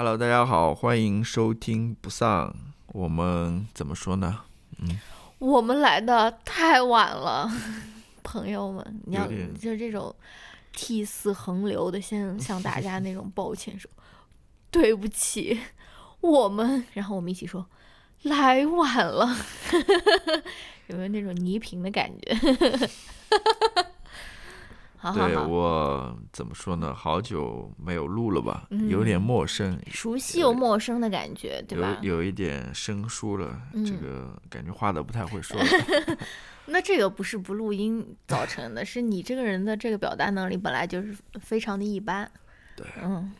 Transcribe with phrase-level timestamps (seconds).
[0.00, 2.54] Hello，大家好，欢迎收听不丧。
[2.92, 4.42] 我们怎么说呢？
[4.78, 4.96] 嗯，
[5.40, 7.50] 我们来的太晚了，
[8.22, 9.26] 朋友们，你要
[9.60, 10.14] 就这种
[10.70, 13.90] 涕泗横流的，先向大家那种抱歉说，
[14.70, 15.58] 对不起，
[16.20, 17.66] 我们，然后我们一起说
[18.22, 19.36] 来晚了，
[20.86, 22.36] 有没有那种倪萍的感觉？
[25.00, 26.92] 好好对，我怎么说呢？
[26.92, 31.96] 好久没有录了吧，嗯有点陌生，熟悉又陌生的感觉，对吧？
[32.02, 35.64] 有有一点生疏了，这嗯个感觉话都不太会说了。
[36.66, 42.30] 那这个不是不录音造成的，是你这个人的这个表达能力本来就是非常的一般。
[42.76, 43.32] 对，嗯，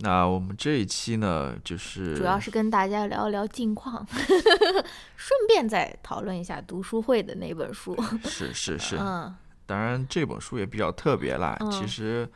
[0.00, 4.06] 那我们这一期呢，就是主要是跟大家聊一聊近况，
[5.16, 7.96] 顺便再讨论一下读书会的那本书。
[8.24, 9.34] 是是是，嗯，
[9.66, 11.56] 当然这本书也比较特别啦。
[11.60, 12.28] 嗯其实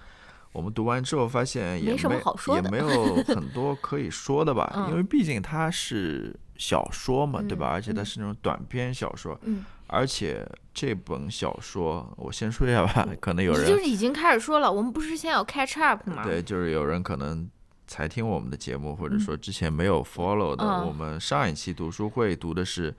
[0.53, 7.69] 我们读完之后发现也没什么好说的也没有 很多可以说的吧，嗯因为毕竟它是小说嘛，对吧？
[7.71, 16.25] 嗯而且它嗯是那种短篇小说，嗯，而且这本小说我先说一下吧，可能有人就是已经开始说了，我们不是先要 catch up 吗？
[16.25, 17.49] 对，就是有人可能
[17.87, 22.93] 才听我们的节目，或者嗯说之前没有 follow 的，嗯我们上一期读书会读的是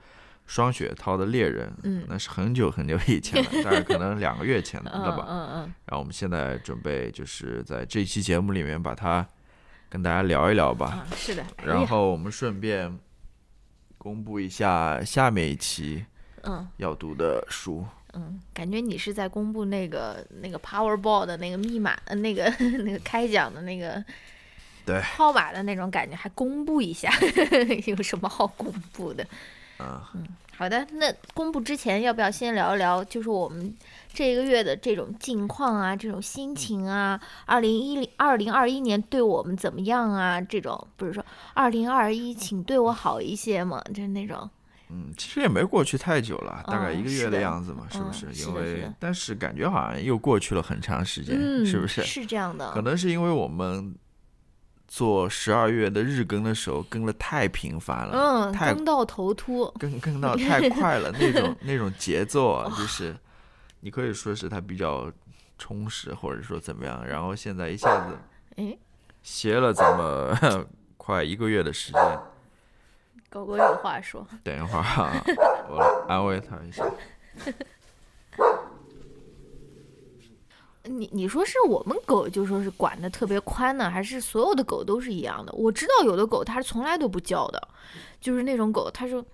[0.46, 5.26] 双雪涛的《猎人》，嗯那是很久很久以前了， 大概可能两个月前的了吧。
[5.28, 9.26] 嗯嗯，然后我们现在准备就是在这期节目里面把它
[9.88, 11.42] 跟大家聊一聊吧，啊，是的。
[11.56, 12.98] 哎然后我们顺便
[13.98, 16.04] 公布一下下面一期
[16.42, 17.86] 嗯要读的书。
[18.14, 22.44] 嗯，感觉你是在公布那个那个 Powerball 的那个密码，呃，那个
[22.84, 24.04] 那个开奖的那个
[24.84, 27.10] 对号码的那种感觉，还公布一下，
[27.86, 29.26] 有什么好公布的？
[30.14, 33.74] 嗯，好的，那公布之前，要不要先聊一聊，就是我们
[34.12, 40.40] 这一个月的这种近况啊，这种心情啊，二零一零二零二一年对我们怎么样啊？
[40.40, 41.24] 这种不是说
[41.54, 44.48] 二零二一，请对我好一些嘛，就是那种，
[44.90, 48.42] 嗯，其实也没过去太久了，大概嗯一个月的样子嘛，是不嗯是？
[48.42, 52.02] 因为但是感觉好像又过去了很长时间，嗯，是不是？
[52.02, 53.94] 是这样的，可能是因为我们
[54.94, 63.16] 做十二月的日更的时候更的太频繁了，嗯，太更到头秃，更更到太快了，那种 那种节奏啊，就是
[63.80, 65.10] 你可以说是它比较
[65.56, 67.02] 充实，或者说怎么样。
[67.06, 68.18] 然后现在一下子
[68.56, 68.76] 哎，
[69.22, 70.66] 歇了这么
[70.98, 72.18] 快一个月的时间，
[73.30, 75.24] 狗狗有话说，等一会儿啊
[75.70, 76.84] 我安慰他一下。
[80.84, 85.52] 你你说是我们狗就说是管的特别宽呢，还是所有的狗都是一样的？
[85.52, 87.68] 我知道有的狗它是从来都不叫的，
[88.20, 89.24] 就是那种狗，他说，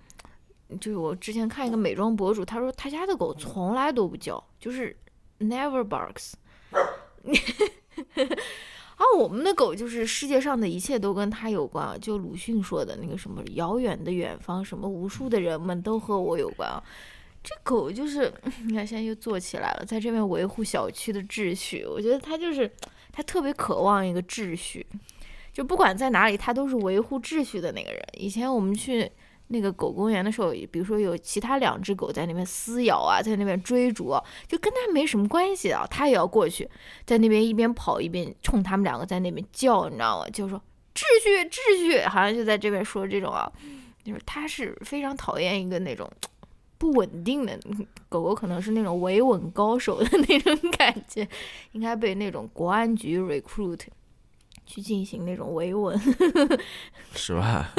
[0.79, 4.95] 就是我之前看一个美妆博主，他说他家的狗从来都不叫，就是
[5.39, 6.33] never barks。
[8.95, 16.83] 啊，我们的狗就是世界上的一切都跟它有关啊，就鲁迅说的那个什么遥远的远方，什么无数的人们都和我有关啊。
[17.41, 18.31] 这狗就是，
[18.65, 21.85] 你看现在又坐起来了，在这边维护小区的秩序。
[21.85, 22.69] 我觉得它就是，
[23.11, 24.85] 它特别渴望一个秩序，
[25.53, 28.01] 就不管在哪里，它都是维护秩序的那个人。
[28.17, 29.09] 以前我们去
[29.47, 34.13] 那个狗公园的时候，比如说有其他两只狗在那边撕咬啊，在那边追逐，
[34.45, 36.69] 就跟它没什么关系啊，它也要过去，
[37.05, 40.29] 在那边一边跑一边冲他们两个在那边叫，你知道吗？
[40.29, 40.61] 就说
[40.93, 43.49] 秩序秩序，好像就在这边说这种啊，
[44.03, 46.07] 就是它是非常讨厌一个那种。
[46.79, 47.59] 不稳定的
[48.09, 51.27] 狗狗可能是那种维稳高手的那种感觉，
[51.73, 53.81] 应该被那种国安局 recruit
[54.65, 55.99] 去进行那种维稳。
[57.13, 57.69] 是吧？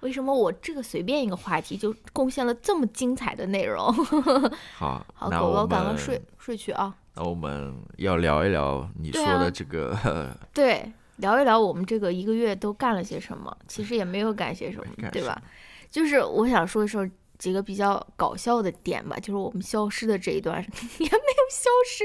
[0.00, 3.92] 为什么我这个随便一个话题就贡献了这么精彩的内容？
[4.74, 6.94] 好，好，狗狗赶快睡睡去啊！
[7.14, 13.54] 那我们要聊一聊你说的这个，对，聊一聊我们这个一个月都干了些什么。
[13.66, 15.42] 其实也没有干些什么，对吧？
[15.90, 17.04] 就是我想说一说
[17.38, 20.60] 几个比较搞笑的点吧，就是我们消失的这一段
[20.98, 22.04] 也没有消失，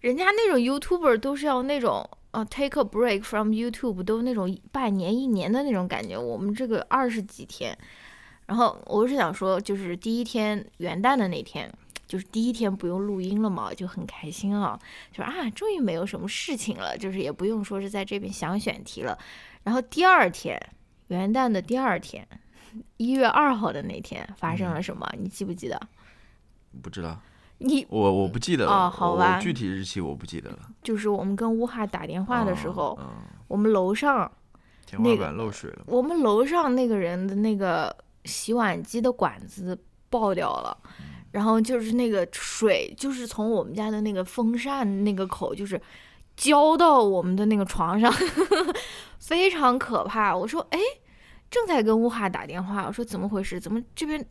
[0.00, 7.76] 人家那种 YouTuber 都是要那种呃 take a break from YouTube，都那种半年一年的那种感觉，我们这个二十几天。
[8.46, 11.72] 然后我是想说，就是第一天元旦的那天，
[12.08, 14.76] 就是第一天不用录音了嘛，就很开心啊，
[15.12, 19.16] 就啊，终于没有什么事情了，就是也不用说是在这边想选题了。
[19.62, 20.60] 然后第二天，
[21.08, 22.26] 元旦的第二天，
[22.96, 25.08] 一月二号的那天发生了什么？
[25.18, 25.80] 你记不记得？
[26.82, 27.18] 不知道，
[27.58, 30.58] 你我我不记得了，哦好吧具体日期我不记得了。
[30.82, 34.30] 就是我们跟乌哈打电话的时候，嗯，嗯我们楼上
[34.86, 35.82] 天花板漏水了。
[35.86, 37.94] 我们楼上那个人的那个
[38.24, 39.76] 洗碗机的管子
[40.08, 40.76] 爆掉了，
[41.32, 45.80] 然后就是那个水，就是从我们家的那个风扇那个口，就是
[46.36, 48.12] 浇到我们的那个床上，
[49.18, 50.36] 非常可怕。
[50.36, 50.78] 我说，哎，
[51.50, 53.58] 正在跟乌哈打电话，我说怎么回事？
[53.58, 54.24] 怎么这边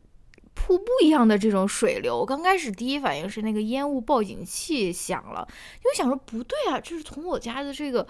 [0.54, 2.25] 瀑布一样的这种水流？
[2.25, 8.07] 刚开始第一反应是那个烟雾报警器响了，因为想说不对啊，这是从我家的这个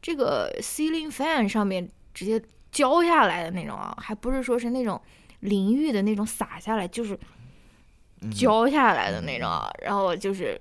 [0.00, 5.00] 这个 ceiling fan 上面直接浇下来的那种啊，还不是说是那种
[5.40, 7.18] 淋浴的那种洒下来，就是
[8.32, 9.68] 浇下来的那种啊。
[9.82, 10.60] 然后就是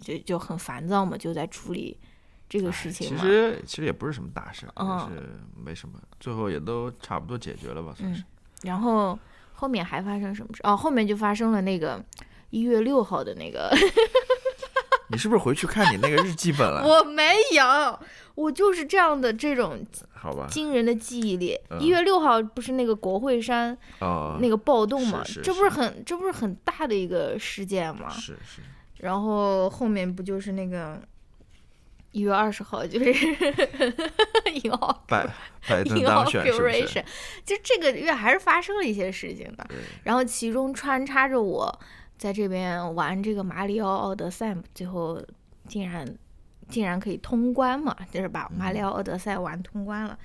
[0.00, 1.98] 就就很烦躁嘛，就在处理。
[2.48, 8.22] 这个事情其实其实也不是什么大事，就是没什么，最后也都差不多解决了吧，算是。
[8.62, 9.18] 然后
[9.52, 10.60] 后面还发生什么事？
[10.62, 12.02] 哦，后面就发生了那个
[12.50, 13.70] 一月六号的那个。
[15.08, 16.82] 你是不是回去看你那个日记本了？
[16.86, 17.98] 我没有，
[18.34, 21.56] 我就是这样的这种好吧惊人的记忆力。
[21.78, 25.22] 一月六号不是那个国会山那个暴动嘛？
[25.42, 28.08] 这不是很这不是很大的一个事件吗？
[28.10, 28.62] 是是。
[28.98, 31.00] 然后后面不就是那个。
[32.16, 33.12] 一月二十号就是
[34.54, 35.26] 以后拜
[35.68, 37.04] 拜登当选，是不是？
[37.44, 39.68] 就这个月还是发生了一些事情的。
[40.02, 41.78] 然后其中穿插着我
[42.16, 45.22] 在这边玩这个马里奥奥德赛，最后
[45.68, 46.10] 竟然
[46.70, 50.18] 竟然可以通关嘛，就是把马里奥奥德赛玩通关了。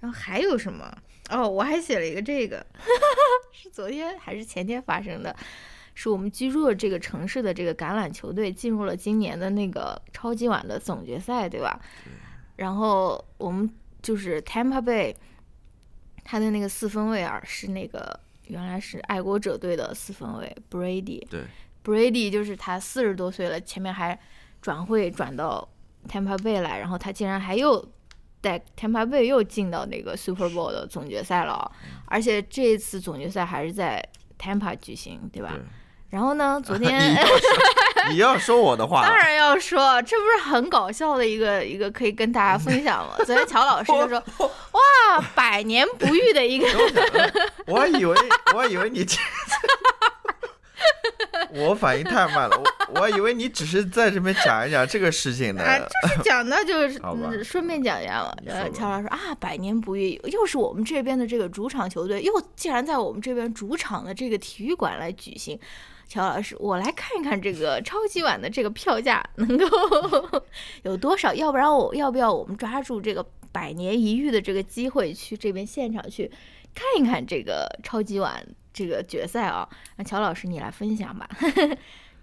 [0.00, 0.92] 然后还有什么？
[1.30, 2.66] 哦，我还写了一个这个，
[3.54, 5.36] 是昨天还是前天发生的。
[5.98, 11.80] 是我们居住的这个城市的这个橄榄球队进入了今年的那个超级碗的总决赛，对吧？
[12.56, 13.68] 然后我们
[14.02, 15.14] 就是 Tampa Bay，
[16.22, 21.26] 他的那个四分卫啊，是那个原来是爱国者队的四分卫 Brady。
[21.28, 21.44] 对
[21.82, 24.18] ，Brady 就是他四十多岁了，前面还
[24.60, 25.66] 转会转到
[26.06, 27.82] Tampa Bay 来，然后他竟然还又
[28.42, 31.72] 带 Tampa Bay 又进到那个 Super Bowl 的总决赛了，
[32.04, 34.06] 而且这一次总决赛还是在
[34.38, 35.58] Tampa 举行，对吧？
[36.08, 36.60] 然后呢？
[36.64, 37.16] 昨天
[38.10, 43.14] 你要说我的话，当然要说，这不是很搞笑的一个一个可以跟大家分享吗？
[43.26, 46.66] 昨天乔老师就说：“哇，百年不遇的一个。”
[47.66, 48.16] 我还以为
[48.54, 49.04] 我还以为你。
[51.50, 52.64] 我反应太慢了，我
[52.94, 55.64] 我还以为你只是在这边讲一讲这个事情呢。
[56.02, 58.32] 就是讲的，就是顺便讲一下嘛。
[58.74, 65.58] 乔老师啊，百年不遇，又是我们这边的这个主场球队，又竟然在我们这边主场的这个体育馆来举行。
[66.08, 69.66] 乔老师，我来看一看这个超级碗的这个票价能够
[70.84, 71.34] 有多少？
[71.34, 76.30] 要不然我要不要我们抓住这个百年一遇的这个机会去这边现场去
[76.74, 79.68] 看一看这个超级碗这个决赛啊？
[79.96, 81.28] 那乔老师你来分享吧。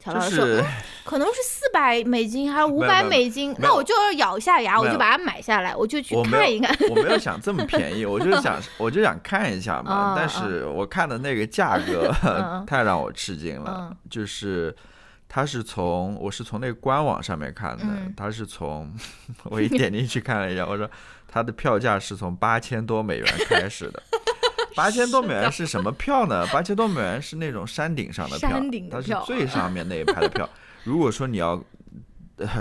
[0.04, 0.68] 乔老师说，
[1.06, 3.56] 可能是四百美金还是五百美金？
[3.60, 6.76] 那我就要咬下牙，我就把它买下来，我就去看一看。
[6.90, 10.14] 我没有想这么便宜，我就想， 我就想看一下嘛。
[10.18, 12.14] 但是我看的那个价格
[12.68, 14.76] 太让我吃惊了，就是
[15.30, 17.86] 它是从我是从那个官网上面看的，
[18.18, 18.94] 它是从
[19.46, 20.90] 我一点进去看了一下，我说
[21.30, 24.04] 它的票价是从八千多美元开始的。
[24.76, 26.46] 八千多美元是什么票呢？
[26.52, 28.50] 八千多美元是那种山顶上的票，
[28.92, 30.50] 它是最上面那一排的票。
[30.84, 31.64] 如果说你要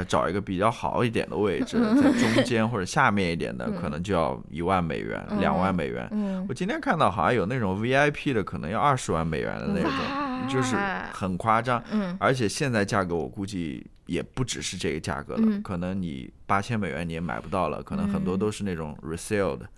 [0.06, 6.08] 找一个比较好一点的位置， 在中间或者下面一点的，可能就要一万美元、两万美元。
[6.48, 10.76] 我今天看到好像有那种 VIP 的，可能要二十万美元的那种，就是
[11.12, 11.82] 很夸张。
[12.20, 19.68] 而且现在价格我估计也不只是这个价格了，可能你八千美元你也买不到了，可能很多都是那种 resale 的，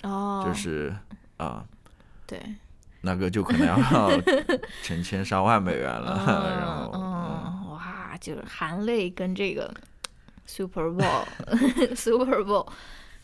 [0.45, 0.95] 就是
[1.37, 1.65] 啊。
[2.27, 2.41] 对，
[3.03, 4.11] 那个就可能要
[4.83, 6.25] 成千上万美元了。
[6.59, 9.73] 然后，嗯，哇，就是含泪跟这个
[10.47, 11.25] Super Bowl
[11.95, 12.67] Super Bowl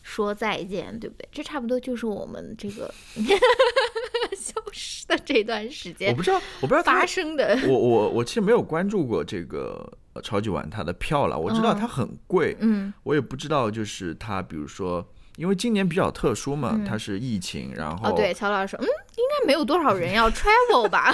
[0.03, 1.27] 说再见，对不对？
[1.31, 2.93] 这差不多就是我们这个
[4.37, 6.11] 消失的这段时间。
[6.11, 7.57] 我不知道，我不知道发生的。
[7.67, 9.91] 我我我其实没有关注过这个
[10.23, 11.37] 超级碗它的票了。
[11.37, 15.07] 我知道它很贵，嗯，我也不知道就是它，比如说。
[15.37, 21.11] 因为今年比较特殊嘛，它是疫情，然后哦，对，乔老师说，嗯，应该没有多少人要 travel 吧，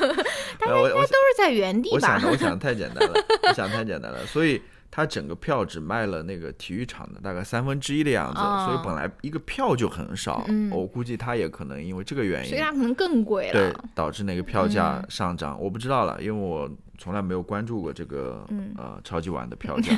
[0.58, 1.94] 大家应该都是在原地吧？
[1.94, 3.14] 我想，我想太简单了，
[3.48, 18.44] 我想太简单了，所以它整个票只卖了那个体育场的大概三分之一的样子，所以本来一个票就很少，我估计它也可能因为这个原因，所以它可能更贵了，对，导致那个票价上涨，我不知道了，因为我从来没有关注过这个
[18.78, 19.92] 呃超级碗的票价，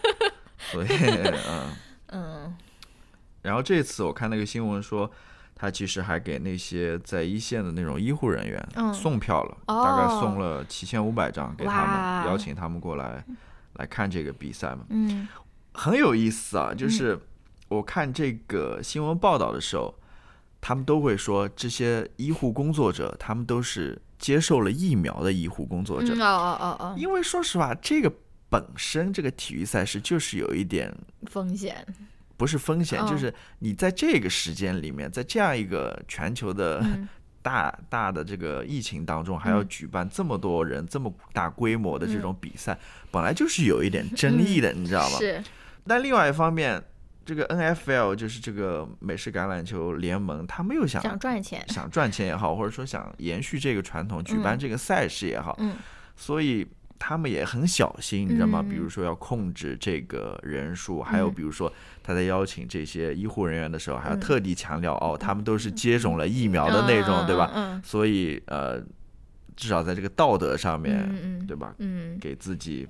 [0.70, 0.88] 所以
[1.48, 1.64] 嗯。
[2.10, 2.54] 嗯。
[3.48, 5.10] 然后这次我看那个新闻说，
[5.54, 13.24] 他其实还给那些在一线的那种医护人员送票了，大概送了七千五百张给他们，邀请他们过来
[13.74, 14.84] 来看这个比赛嘛。
[14.90, 15.26] 嗯，
[15.72, 17.18] 很有意思啊，就是
[17.68, 19.94] 我看这个新闻报道的时候，
[20.60, 26.12] 他们都会说这些医护工作者，他们都是接受了疫苗的医护工作者。
[26.14, 26.94] 哦哦哦哦。
[26.96, 28.12] 因为说实话，这个
[28.48, 30.94] 本身这个体育赛事就是有一点
[31.26, 31.86] 风险，
[32.38, 37.06] 不是风险，哦就是你在这个时间里面，在这样一个全球的嗯。
[37.40, 42.76] 大大的这个疫情当中，还要举办这么多人、这么大规模的这种比赛，
[43.10, 45.16] 本来就是有一点争议的，你知道吗？
[45.18, 45.44] 嗯是，
[45.86, 46.82] 但另外一方面，
[47.24, 55.76] 这个 NFL 就是这个美式橄榄球联盟，他们又想想赚钱，想赚钱也好，或者说想延续这个传统，举办这个赛事也好，嗯。
[56.16, 56.66] 所以
[56.98, 58.60] 他们也很小心，你知道吗？
[58.62, 61.34] 嗯比如说要控制这个人数，还有嗯。
[61.34, 61.72] 比如说
[62.08, 67.50] 他在邀请这些医护人员的时候，还要嗯特地强调哦，他们都是接种了疫苗的那种，对吧？
[67.54, 68.80] 嗯所以呃，
[69.54, 71.74] 至少在这个道德上面，对吧？
[71.76, 72.88] 嗯，给自己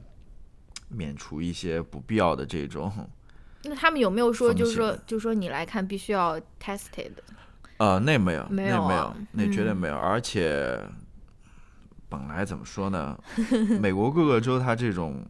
[0.89, 2.93] 免除一些不必要的这种。
[3.65, 7.11] 那他们有没有说，就是说，就是说你来看必须要 tested？
[7.79, 9.97] 呃，那没有，没那没有有啊，那绝对嗯没有。
[9.97, 10.81] 而且
[12.09, 13.19] 本来怎么说呢，
[13.81, 15.27] 美国各个州它这种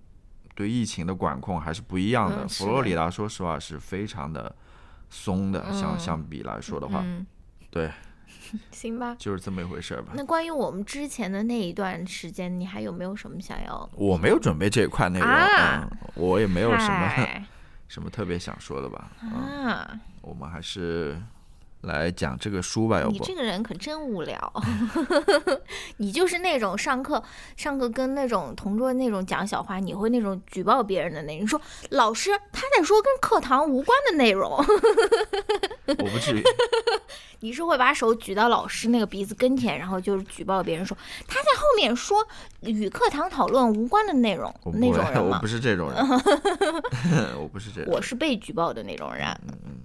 [0.59, 2.49] 对疫情的管控还是不一样的。
[2.49, 4.53] 佛罗里达说实话是非常的
[5.09, 7.25] 松的，相嗯相比来说的话，嗯，
[7.71, 7.89] 对，
[8.73, 9.15] 行吧。
[9.21, 10.15] 就是这么一回事儿吧。
[10.17, 13.89] 那关于我们之前的那一段时间，你还有没有什么想要？
[13.95, 17.47] 我没有准备这一块内容，啊嗯，我也没有什么
[17.87, 19.13] 什么特别想说的吧。
[19.23, 21.23] 嗯，啊，我们还是
[21.83, 23.13] 来讲这个书吧，要不？
[23.13, 24.53] 你这个人可真无聊，
[25.99, 27.23] 你就是那种上课
[27.57, 31.43] 上课跟那种同桌那种讲小话，你会那种举报别人的那种。
[31.43, 34.51] 你说老师他在说跟课堂无关的内容，
[35.87, 36.43] 我不至于，
[37.41, 40.97] 你是会把手举到老师那个鼻子跟前，然后就是举报别人说
[41.29, 42.27] 他在后面说
[42.63, 45.47] 与课堂讨论无关的内容那种，人吗我不？
[45.47, 46.05] 是这种人，
[47.39, 47.93] 我不是这种人。
[47.95, 49.27] 我是被举报的那种人。
[49.47, 49.77] 嗯嗯，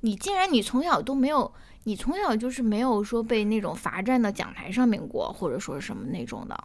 [0.00, 1.52] 你竟然你从小都没有，
[1.84, 6.56] 你从小就是没有说被那种罚站到讲台上面过，或者说什么那种的。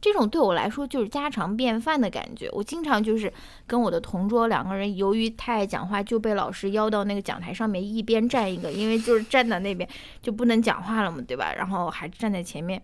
[0.00, 2.50] 这种对我来说就是家常便饭的感觉。
[2.50, 3.32] 我经常就是
[3.68, 9.88] 跟我的同桌两个人，由于太爱讲话，就被老师邀到那个讲台上面一边站一个，因为就是站在那边
[10.20, 11.54] 就不能讲话了嘛，对吧？
[11.56, 12.82] 然后还站在前面，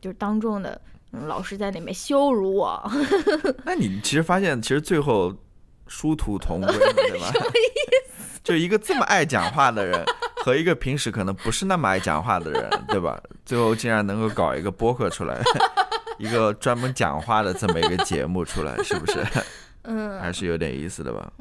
[0.00, 0.80] 就是当众的，
[1.10, 2.80] 嗯老师在那边羞辱我。
[3.64, 5.34] 那你其实发现，其实最后
[5.88, 7.32] 殊途同归嘛，对吧？
[8.42, 10.04] 就一个这么爱讲话的人，
[10.44, 13.20] 和一个平时可能不是那么爱讲话的人，对吧？
[13.44, 15.40] 最后竟然能够搞一个播客出来，
[16.18, 19.24] 一个专门讲话的这么一个节目出来，是不是？
[19.82, 21.32] 嗯，还是有点意思的吧？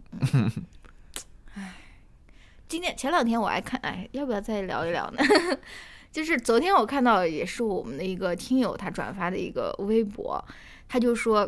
[2.68, 5.24] 今天前两天我还看，哎，要不要再聊一聊呢？
[6.12, 10.44] 就是昨天我看到也是我们的一个听友他转发的一个微博，
[10.88, 11.48] 他就说，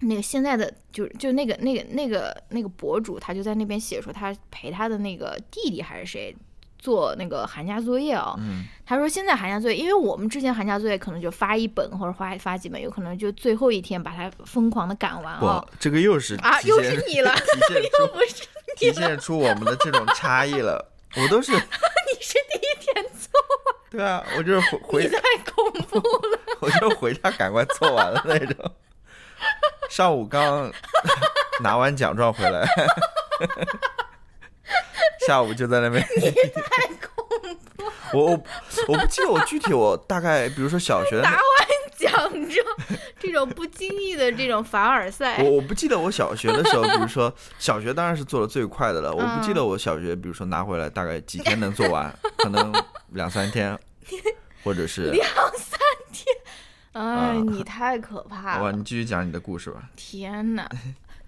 [0.00, 6.36] 那个现在的就就那个那个那个那个博主，他就在那边写说他陪他的那个弟弟还是谁
[6.78, 17.34] 做那个寒假作业啊、嗯，他说现在寒假作业，因为我们之前寒假作业可能就发一本或者发发几本，有可能就最后一天把它疯狂的赶完啊不，这个又是啊，又是你了，
[17.98, 20.92] 又不是体现出我们的这种差异了。
[21.16, 21.58] 我都是 你
[22.20, 23.40] 是第一天做，
[23.90, 26.38] 对啊，我就是回回太恐怖了。
[26.60, 28.70] 我就回家赶快做完了那种。
[29.90, 30.70] 上午刚
[31.60, 32.66] 拿完奖状回来，
[35.26, 36.02] 下午就在那边。
[36.02, 37.24] 太恐
[37.76, 38.18] 怖！
[38.18, 38.44] 我我
[38.88, 41.40] 我不记得我具体我大概，比如说小学拿完
[41.96, 42.10] 奖
[42.48, 42.66] 状，
[43.18, 49.12] 这种不经意的这种凡尔赛我，我不记得我小学的时候，比如说 小学当然是做的最快的了。
[49.12, 52.72] 我不记得我小学，比如说拿回来大概几天能做完，可能
[53.08, 53.78] 两三天，
[54.64, 55.26] 或者是两
[55.56, 55.77] 三天，
[56.92, 59.88] 哎，啊 你太可怕好吧，你继续讲你的故事吧。
[59.96, 60.68] 天哪！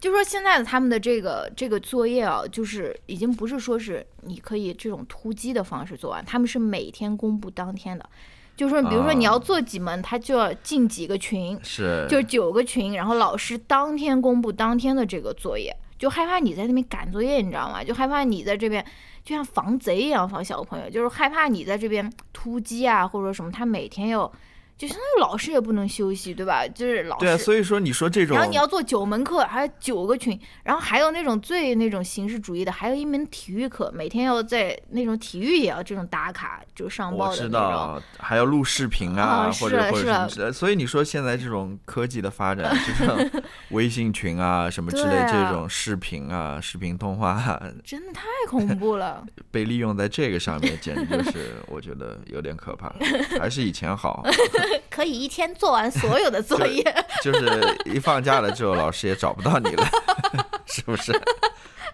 [0.01, 8.09] 就说现在的他们的这个这个作业啊，就是已经不是说是你可以这种突击的方式做完，他们是每天公布当天的。
[8.57, 17.83] 就是说，比如说你要做几门，他就要进几个群，是，就是九个群，然后老师当天公布当天的这个作业，就害怕你在那边赶作业，你知道吗？
[17.83, 18.85] 就害怕你在这边
[19.25, 24.31] 就像防贼一样防小朋友，就是害怕你在这边突击啊，或者说什么，他每天要
[24.81, 26.67] 就相当于老师也不能休息，对吧？
[26.67, 27.27] 就是老师。
[27.27, 37.71] 对啊，所以说你说这种然后你要做九门课，还有九个群，然后还有那种最那种形式主义的，还有一门体育课，每天要在那种体育也要这种打卡，就上报我知的那种。
[37.71, 40.53] 道，还要录视频啊，啊或者或者什么之类的。
[40.53, 43.31] 所以你说现在这种科技的发展，就像
[43.73, 49.23] 微信群啊什么之类这种视频啊、视频通话啊真的太恐怖了。
[49.53, 52.91] 被利用在这个上面，简直就是我觉得有点可怕。
[53.39, 54.25] 还是以前好，
[54.91, 56.83] 可以一天做完所有的作业。
[57.23, 59.87] 就是一放假了之后，老师也找不到你了，
[60.67, 61.13] 是不是？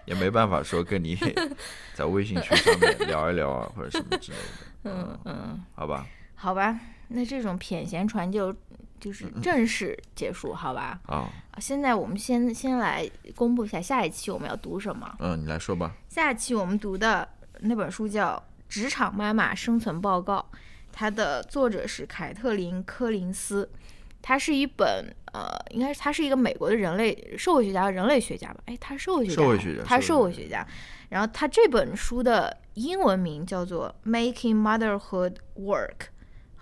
[0.05, 1.17] 也没办法说跟你
[1.93, 4.43] 在微信群上面聊一聊啊，或者什么之类的。
[4.85, 6.79] 嗯嗯，好吧，好吧，
[7.09, 8.55] 那这种偏闲传就
[9.01, 10.97] 就是正式结束，好吧？
[11.07, 11.27] 啊，
[11.59, 15.13] 现在我们先先来公布一下下一期我们要读什么。
[15.19, 15.91] 嗯，你来说吧。
[16.07, 17.27] 下一期我们读的
[17.59, 20.45] 那本书叫《职场妈妈生存报告》，
[20.97, 23.69] 它的作者是凯特琳·柯林斯，
[24.21, 28.61] 它是一本呃，应该是他是一个美国的人类社会学家、人类学家吧？
[28.65, 30.67] 哎，他是社会学家，社会学家，他是社会学家。
[31.09, 35.97] 然后他这本书的英文名叫做《Making Motherhood Work》。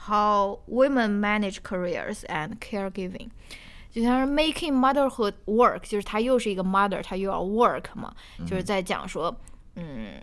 [0.07, 3.29] How women manage careers and caregiving，
[3.91, 8.13] 就像是 making motherhood work，就是她又是一个 mother，她又要 work 嘛，
[8.45, 9.35] 就是在讲说，
[9.75, 10.21] 嗯，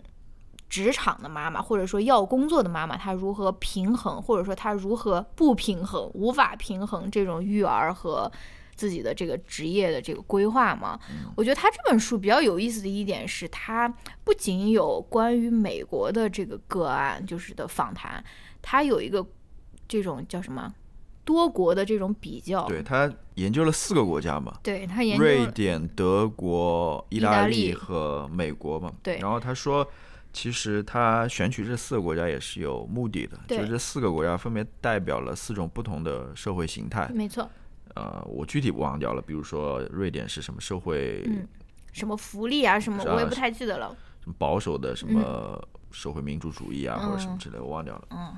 [0.73, 8.31] 职场的妈妈或者说要工作的妈妈，她如何平衡，或者说她如何不平衡，无法平衡这种育儿和
[8.75, 10.99] 自己的这个职业的这个规划嘛。
[11.37, 13.87] 我觉得他这本书比较有意思的一点是，他
[14.23, 18.23] 不仅有关于美国的这个个案，就是的访谈，
[18.59, 19.23] 他有一个。
[19.85, 20.73] 这种叫什么？
[21.23, 24.57] 多国的这种比较，对他研究了四个国家嘛？
[24.63, 28.91] 对他研究瑞典、德国、意大利和美国嘛？
[29.03, 29.19] 对。
[29.19, 29.87] 然后他说，
[30.33, 37.07] 其实他选取这四个国家也是有目的的，就这四个国家分别代表了四种不同的社会形态。
[37.13, 37.47] 没错。
[37.95, 41.23] 呃，我具体忘掉了，比如说瑞典是什么社会？
[41.91, 42.79] 什么福利啊？
[42.79, 43.95] 什么我也不太记得了。
[44.21, 48.07] 什么保守的什么社会民主主义啊，或者什么之类，我忘掉了。
[48.09, 48.35] 嗯。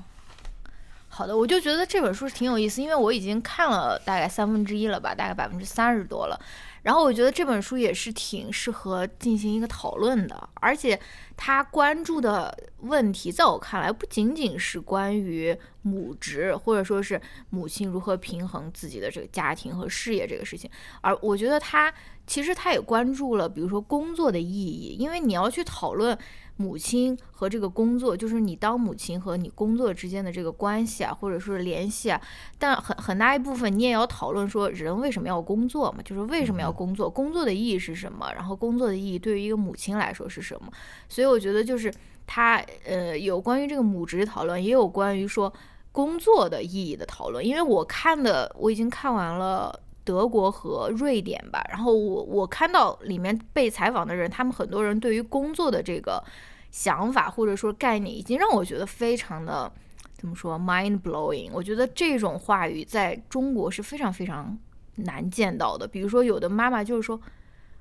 [1.08, 6.38] 好的，我就觉得这本书挺有意思，因为我已经看了大概三分之一了吧，大概百分之三十多了。
[6.82, 11.00] 然后我觉得这本书也是挺适合进行一个讨论的，而且
[11.36, 20.70] 他关注的问题，在我看来不仅仅是关于母职或者说是母亲如何平衡自己的这个家庭和事业这个事情，
[21.02, 21.92] 而我觉得他
[22.26, 26.18] 其实他也关注了，比如说工作的意义，因为你要去讨论。
[26.58, 32.18] 母亲和这个工作，就是你当母亲和你工作之间的这个关系啊，或者说联系啊，
[32.58, 36.02] 但很很大一部分你也要讨论说，人为什么要工作嘛？
[36.02, 37.10] 就是为什么要工作？
[37.10, 38.32] 工作的意义是什么？
[38.32, 40.72] 然后工作的意义对于一个母亲来说是什么？
[41.10, 41.92] 所以所以我觉得就是
[42.26, 45.52] 他呃有关于这个母职讨论，也有关于说
[45.90, 47.44] 工作的意义的讨论。
[47.44, 49.80] 因为我看的我已经看完了。
[50.06, 56.22] 德国和瑞典吧，然后我我看到里面被采访的人，他们很多人对于工作的这个
[56.70, 59.68] 想法或者说概念，已经让我觉得非常的
[60.16, 61.50] 怎么说 mind blowing。
[61.52, 64.56] 我觉得这种话语在中国是非常非常
[64.94, 65.88] 难见到的。
[65.88, 67.20] 比如说，有的妈妈就是说，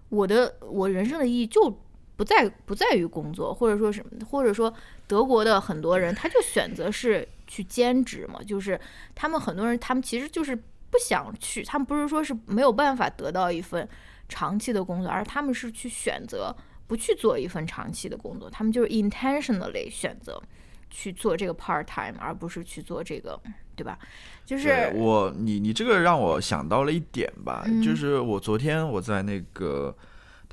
[0.10, 1.72] 我的我人生的意义就
[2.16, 4.74] 不在不在于工作，或者说什么，或者说
[5.08, 8.80] 德国的很多人他就选择是去兼职嘛，就是
[9.14, 10.58] 他们很多人他们其实就是。
[10.92, 13.86] 不想去，他们不是说是没有办法得到一份
[14.30, 16.56] 长期的工作，而他们是去选择
[16.88, 20.42] 不去做一份长期的工作，他们就是 intentionally 选择
[20.90, 23.38] 去做这个 part time，而不是去做这个，
[23.76, 24.00] 对吧？
[24.46, 29.94] 就是我，你你这个让我想到了一点吧，就是我昨天我在那个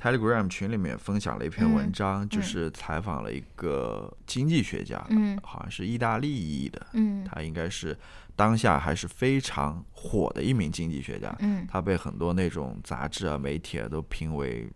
[0.03, 7.97] Telegram 群里面分享了一篇文章，就是采访了一个经济学家，嗯，好像是意大利裔的，嗯，他应该是。
[8.35, 14.67] 当下还是非常火的一名经济学家，嗯，他被很多那种杂志啊、媒体啊都评为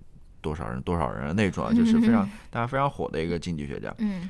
[0.42, 4.30] 多少人多少人那种，就是非常大家非常火的一个经济学家，嗯，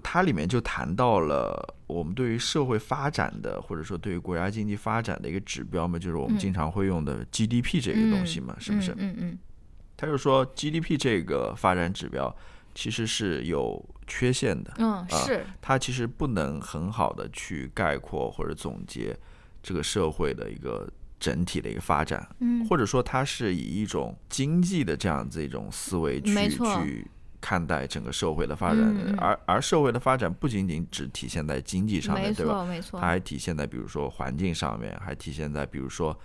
[0.00, 8.94] 他里面就谈到了我们对于社会发展的或者说对于国家经济发展的一个指标嘛，就是我们经常会用的 GDP 这个东西嘛，是不是？
[8.96, 9.38] 嗯嗯，
[9.98, 12.34] 他就说 GDP 这个发展指标。
[12.74, 19.18] 其实是有缺陷的，嗯，是它其实不能很好的去概括或者总结
[19.60, 32.64] 这个社会的一个整体的一个发展，嗯，或者说它是以一种经济的这样子一种思维去去看待整个社会的发展，而而社会的发展不仅仅只体现在经济上面，对吧？
[32.64, 36.16] 没错，它还体现在比如说环境上面，还体现在比如说。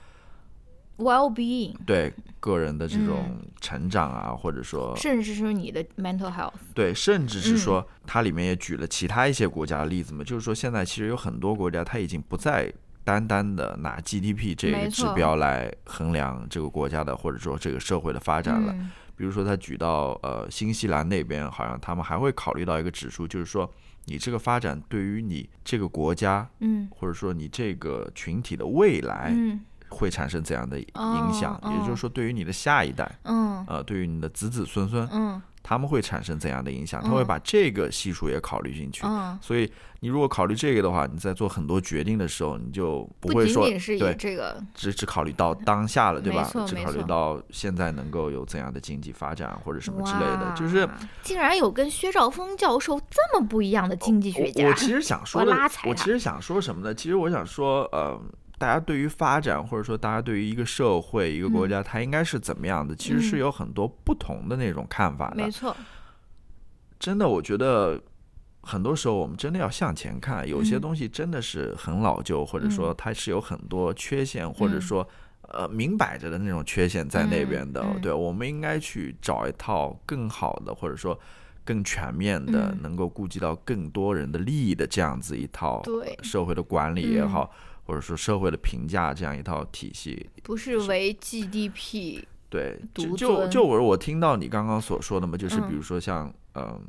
[0.97, 12.71] Well-being，对个人的这种成长啊，或者说，甚至是你的 mental health，对，甚至是说，它里面也举了其他一些国家的例子嘛，就是说，现在其实有很多国家，它已经不再
[13.03, 18.75] 单单的拿 GDP 这个指标来衡量这个国家的或者说这个社会的发展了。
[19.15, 23.71] 比如说，他举到呃新西兰那边，好像他们还会考虑到一个指数，就是说，
[24.06, 29.62] 你这个发展对于你这个国家，嗯，或者说你这个群体的未来，嗯。
[29.93, 31.60] 会产生怎样的影响？
[31.65, 35.41] 也就是说，对于你的下一代，嗯，呃，对于你的子子孙孙，嗯。
[35.65, 37.01] 他们会产生怎样的影响？
[37.01, 39.01] 他会把这个系数也考虑进去。
[39.06, 46.49] 嗯，所以你如果考虑这个的话，你在做很多决定的时候，你就不会说对这个只只考虑到当下了，对吧？
[46.67, 50.53] 只考虑到现在能够有怎样的经济发展或者什么之类的。
[50.53, 50.86] 就是
[51.21, 54.67] 竟然有跟薛兆丰教授这么不一样的经济学家。
[54.67, 56.93] 我其实想说的，我其实想说什么呢？
[56.93, 58.21] 其实我想说，呃。
[58.63, 65.36] 大家对于发展，或者说大家对于一个社会、一个国家，它应该是怎么样的，其实是有很多不同的那种看法的。
[65.36, 65.76] 没错，
[66.97, 68.02] 真的，我觉得
[68.62, 75.06] 很多时候我们真的要向前看，有些东西真的是很老旧，或者说它是有很多缺陷，或者说
[75.49, 77.86] 呃明摆着的那种缺陷在那边的。
[78.02, 81.19] 对，我们应该去找一套更好的，或者说。
[81.65, 85.82] 更全面的，能够顾及到更多人的利益的这样子一套
[86.21, 87.49] 社会的管理也好，
[87.86, 96.80] 或者说社会的评价这样一套体系，不是为 GDP 对，就就就我我听到你刚刚所说的嘛，就是比如说像嗯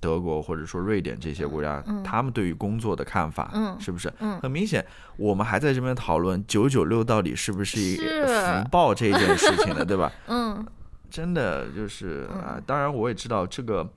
[0.00, 4.12] 德国或者说瑞典这些国家，他们对于工作的看法，嗯，是不是？
[4.18, 4.84] 嗯，很明显，
[5.16, 10.10] 我们还在这边讨论九九六到底是不是一个福报这件事情呢， 对吧？
[10.26, 10.66] 嗯，
[11.10, 13.88] 真的就是啊，当然我也知道这个。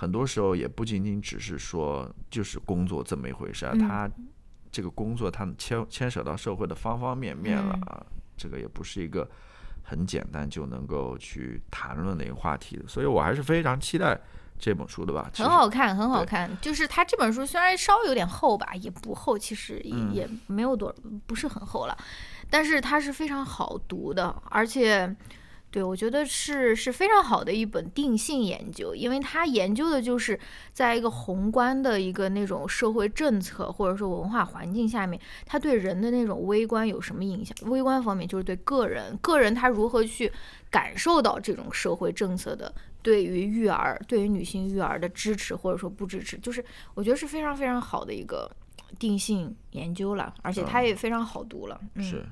[0.00, 4.08] 很多时候也不仅仅只是说就是工作这么一回事啊，他
[4.70, 8.04] 这个工作它牵牵扯到社会的方方面面了啊，
[8.36, 9.28] 这个也不是一个
[9.82, 14.18] 很简单就能够去谈论的一个话题，所以我还是非常期待
[14.58, 15.30] 这本书的吧。
[15.34, 19.80] 很好看，很好看，就是它这本书虽然稍微有点厚吧，也不厚，其实
[20.12, 20.94] 也没有多
[21.26, 21.96] 不是很厚了，
[22.50, 25.14] 但是它是非常好读的，而且。
[25.70, 30.38] 对，我觉得是是非常好的一本定性研究，因为它研究的就是
[30.72, 37.54] 在一个宏观的一个那种社会政策或者说文化环境下面，它对人的那种微观有什么影响？
[37.70, 40.32] 微观方面就是对个人，个人他如何去
[40.70, 48.50] 感受到这种社会政策的对于育儿、对于女性育儿的支持或者说不支持，就是我觉得是非常非常好的一个
[48.98, 51.78] 定性研究了，而且它也非常好读了。
[52.00, 52.24] 是。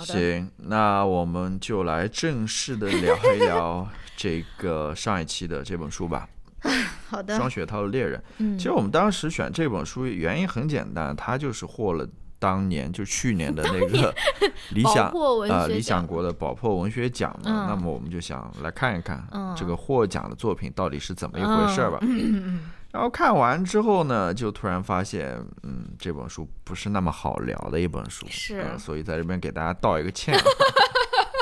[0.00, 6.28] 行，那我们就来正式的聊一聊 这个上一期的这本书吧。
[7.08, 8.22] 好的，双雪涛的猎人。
[8.38, 14.14] 嗯，其实我们当时选这本书原因很简单，它就是获了当年就去年的那个
[14.72, 15.08] 理想
[15.50, 17.66] 啊理想国的宝珀文学奖嘛。
[17.68, 19.22] 那么我们就想来看一看
[19.56, 21.98] 这个获奖的作品到底是怎么一回事吧。
[22.94, 30.38] 然后看完之后呢，就突然发现，嗯，这本书不是那么好聊的一本书，是，所以在这边给大家道一个歉，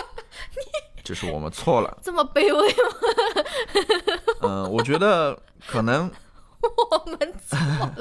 [1.04, 2.74] 就是我们错了，这么卑微吗？
[4.40, 6.10] 嗯，我觉得可能
[6.90, 7.94] 我们错了。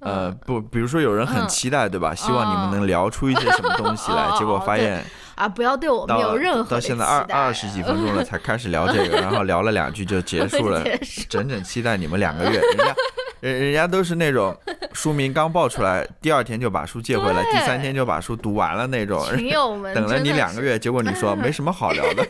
[0.00, 2.14] 呃，不，比如说有人很期待，对吧？
[2.14, 5.02] 希望你们能聊出一些什么东西来，结果发现。
[5.36, 5.48] 啊！
[5.48, 10.82] 不要对我们有任何到现在二二十几分钟了 才开始聊这个，然后聊了两句就结束了，
[11.28, 12.58] 整整期待你们两个月。
[12.58, 12.94] 人家
[13.40, 14.56] 人人家都是那种
[14.94, 19.22] 书名刚报出来，第二天就把书借回来，第三天就把书读完了那种。
[19.36, 22.26] 群友们等了你两个月，结果你说没什么好聊的，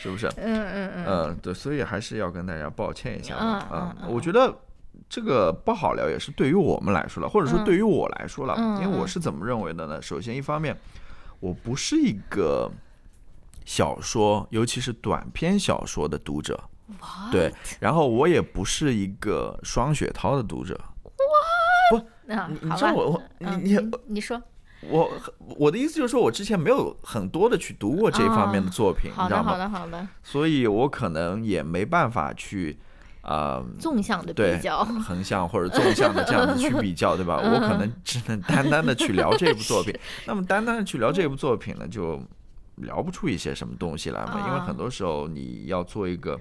[0.00, 0.26] 是不是？
[0.38, 1.04] 嗯嗯嗯。
[1.06, 3.94] 嗯，对，所以还是要跟大家抱歉一下啊。
[4.08, 4.52] 我觉得
[5.06, 10.00] 这个不好聊也是对于我们来说了，或者说对于我来说了，因为我是怎么认为的呢？
[10.00, 10.74] 首先，一方面。
[11.42, 12.70] 我不是一个
[13.64, 16.62] 小说，尤其是短篇小说的读者，
[17.32, 20.80] 对，然后我也不是一个双雪涛的读者。
[21.90, 24.40] 不，你你知道我我你你你说，
[24.82, 25.10] 我
[25.56, 29.50] 我的意思就是说，我之前没有很多的去读过这方面的作品，你知道吗？
[29.50, 32.78] 好的好的，所以我可能也没办法去。
[33.22, 37.36] 啊，纵向的比较，横向或者纵向的这样子去比较，对吧？
[37.42, 39.94] 我可能只能单单的去聊这部作品。
[40.26, 42.20] 那么单单的去聊这部作品呢，就
[42.76, 44.44] 聊不出一些什么东西来嘛。
[44.46, 46.36] 因为很多时候你要做一个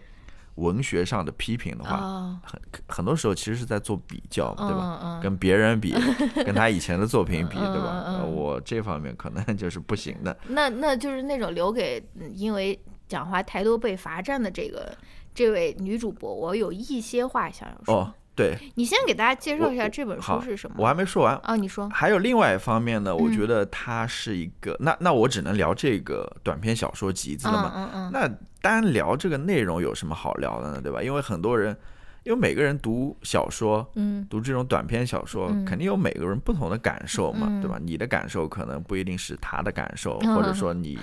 [0.56, 5.20] 文学上的批评的话，很很多时候其实是在做比较，对吧？
[5.22, 5.94] 跟别人比，
[6.44, 8.24] 跟他以前的作品比，对吧？
[8.26, 10.36] 我这方面可能就是不行的。
[10.48, 14.92] 那那就是那种留给因为讲话太多被罚站的这个。
[15.34, 17.96] 这位女主播，我有一些话想要说。
[17.96, 20.78] 哦，对，你先给大家介绍一下这本书是什么。
[20.80, 21.90] 我还没说完啊，你说。
[21.90, 27.74] 还有另外一方面呢，我觉得它是一个，那那我只能聊这个短篇小说集子了嘛。
[27.76, 28.12] 嗯嗯。
[28.12, 28.30] 那
[28.62, 30.82] 单聊这个内容有什么好聊的呢？
[30.82, 31.02] 对吧？
[31.02, 31.76] 因为很多人，
[32.24, 37.80] 因为每个人读小说，嗯，读这种短篇小说，肯定有每个人不同的感受嘛，对吧？
[37.82, 40.98] 你的感受可能不一定是他的感受，或者说你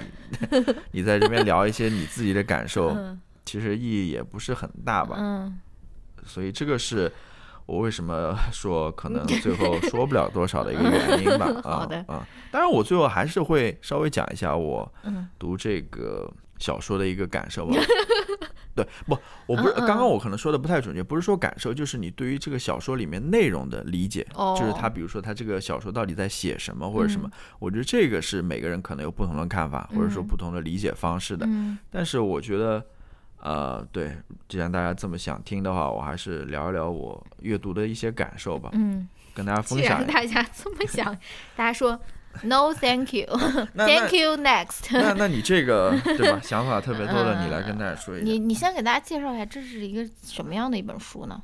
[0.93, 2.97] 你在这边聊一些你自己的感受。
[3.49, 5.59] 其实意义也不是很大吧，嗯，
[6.27, 7.11] 所以这个是
[7.65, 11.47] 我为什么 说可能 最后说不了多少的一个原因吧。
[11.65, 14.93] 好的啊，当然我最后还是会稍微讲一下我
[15.39, 17.75] 读这个小说的一个感受吧。
[18.75, 24.25] 对，不，我不是刚刚我可能说的不太准确，不是说感受，就是你对于这个小说里面内容的理解，
[24.59, 31.49] 就是他比如说他这个小说到底在写什么或者什么，我觉得这个是每个人可能有不同的看法或者说不同的理解方式的。
[31.91, 32.85] 但是我觉得。
[33.41, 34.17] 呃，对，
[34.49, 38.71] 既然大家这么想听的话，我还是聊一聊我阅读的一些感受吧。
[38.73, 40.07] 嗯，跟大家分享既享然。
[40.07, 41.15] 大家这么想，
[41.57, 41.99] 大家说
[42.43, 44.89] No thank you，Thank you next。
[44.93, 46.41] 那那你这个对吧？
[46.43, 48.25] 想法特别多的，你来跟大家说一下。
[48.25, 51.41] 你你先给大家介绍一下，这是一个什么样的一本书呢？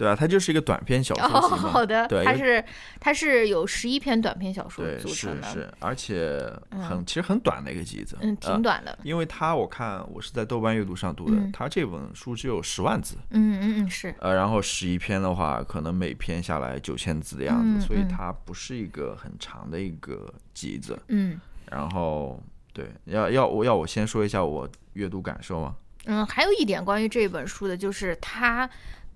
[0.00, 1.70] 对啊，它就是一个短篇小说哦，集嘛。
[1.70, 2.64] 好的，对，它是
[2.98, 8.16] 它是有十一篇短篇小说对，组成的，是是，而且很其实很短的一个集子。
[8.22, 20.98] 嗯，呃挺短的，因为它我看我是在豆瓣阅读上读的，嗯它这本书只有十万字，嗯嗯嗯，是，呃，然后十一篇的话，可能每篇下来九千字的样子，所以它不是一个很长的一个集子。
[21.08, 21.38] 嗯
[21.70, 25.74] 然后对，要要我要我先说一下我阅读感受吗？
[26.06, 28.68] 嗯，还有一点关于这本书的，就是它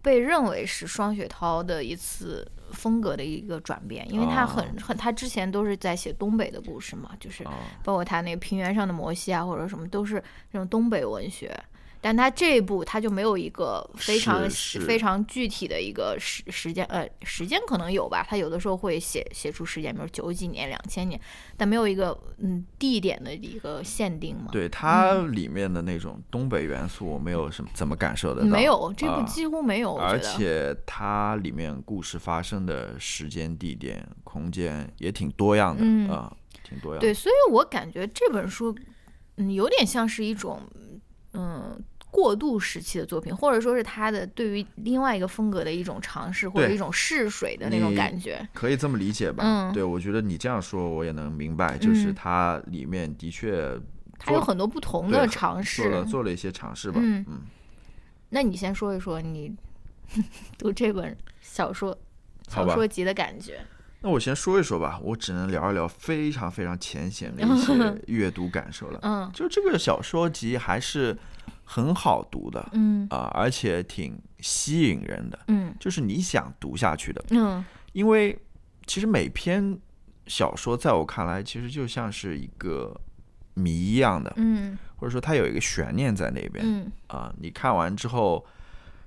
[0.04, 11.58] 被认为是双雪涛的一次风格的一个转变，因为他很很，他之前都是在写东北的故事嘛，就是啊，包括他那个平原上的摩西啊，或者什么，都是那种东北文学。
[12.04, 14.46] 但他这一部他就没有一个非常
[14.86, 21.18] 非常具体的一个时时间，呃，时间可能有吧，他有的时候会写写出时间，比如九几年、两千年，
[21.56, 24.50] 但没有一个嗯地点的一个限定嘛。
[24.52, 30.20] 对它里面的那种东北元素，我没有什么怎么感受得到，没有，这部啊几乎没有，我而。
[30.20, 36.30] 且它里面故事发生的时间、地点、空间也挺多样的嗯啊，
[36.62, 37.00] 挺多样的。
[37.00, 38.76] 对，所以我感觉这本书，
[39.36, 40.60] 嗯，有点像是一种，
[41.34, 41.78] 嗯，
[42.14, 48.48] 过渡时期的作品，或者说是他的对于另外一个风格的一种尝试，或者一种试水的那种感觉。
[48.54, 49.42] 可以这么理解吧？
[49.44, 53.76] 嗯对，我觉得你这样说我也能明白，就是嗯它里面的确
[54.16, 56.10] 它有很多不同的尝试做了试。
[56.10, 57.00] 做了一些尝试吧。
[57.02, 57.40] 嗯嗯，
[58.28, 59.52] 那你先说一说你
[60.56, 61.98] 读这本小说
[62.48, 63.58] 小说集的感觉。
[64.02, 67.72] 那我先说一说吧，我只能聊一聊非常非常浅显的一些
[68.06, 69.00] 阅读感受了。
[69.02, 71.16] 嗯就这个小说集还是
[71.64, 75.74] 很好读的啊、嗯而且挺吸引人的，嗯。
[75.80, 77.24] 就是你想读下去的。
[77.30, 77.64] 嗯。
[77.92, 78.38] 因为
[78.86, 79.78] 其实每篇
[80.26, 82.98] 小说在我看来，其实就像是一个
[83.54, 84.76] 谜一样的，嗯。
[84.96, 86.92] 或者说它有一个悬念在那边嗯。
[87.08, 88.44] 啊、你看完之后，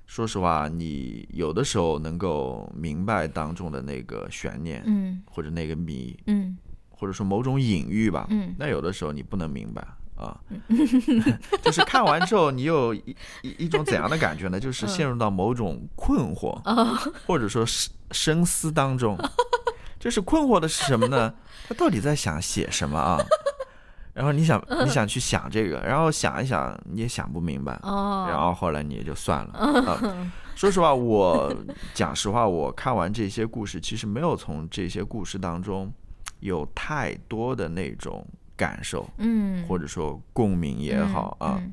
[0.06, 5.22] 说实话，你有的时候能够明白当中的那个悬念，嗯。
[5.26, 6.56] 或者那个谜，嗯。
[6.90, 8.26] 或者说某种隐喻吧。
[8.30, 8.54] 嗯。
[8.58, 9.86] 那有的时候你不能明白
[10.18, 10.36] 啊，
[11.62, 14.58] 就是看完之后，你有一一一种怎样的感觉呢？
[14.60, 16.60] 就是陷入到某种困惑，
[17.26, 19.16] 或者说深深思当中。
[20.00, 21.34] 就是困惑的是什么呢？
[21.68, 23.18] 他到底在想写什么啊？
[24.14, 29.52] 然后你想你想去想这个，然后想一想你也想不明白，哦，然后后来你也就算了。
[29.54, 31.54] 啊说实话，我
[31.94, 35.92] 讲实话，我看完这些故事，其实没有从这些故事当中
[36.40, 38.24] 有太多的那种
[38.58, 41.56] 感受，嗯或者说共鸣也好啊。
[41.62, 41.72] 嗯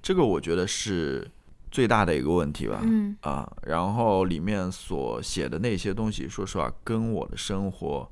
[0.00, 1.28] 这个我觉得是
[1.72, 2.80] 最大的一个问题吧。
[2.84, 8.08] 嗯啊，然后里面所写的那些东西，说实话，跟我的生活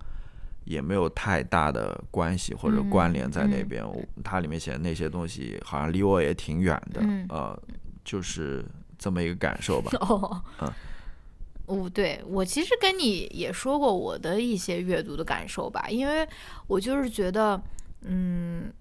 [0.64, 3.88] 也没有太大的关系或者嗯关联在那嗯边。
[3.88, 7.00] 我它里面写的那些东西，好像离我也挺远的。
[7.02, 7.62] 嗯呃，
[8.04, 8.64] 就是
[8.98, 9.92] 这么一个感受吧。
[10.02, 10.72] 哦，嗯
[11.66, 16.26] 哦，对我其实跟你也说过我的一些阅读的感受吧，因为
[16.66, 17.60] 我就是觉得，
[18.02, 18.72] 嗯，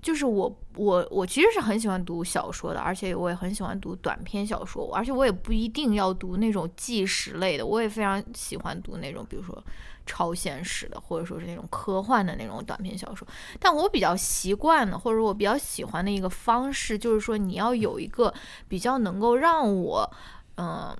[0.00, 9.60] 就是我我我其实是很喜欢读小说的，而且我也很喜欢读短篇小说，而且我也不一定要读那种纪实类的，我也非常喜欢读那种比如说
[10.06, 13.26] 超现实的，或者说是那种科幻的那种短篇小说。
[13.58, 18.32] 但我比较习惯的，或者我比较喜欢的一个方式，就是说你要有一个
[18.68, 20.08] 比较能够让我，
[20.58, 20.96] 嗯、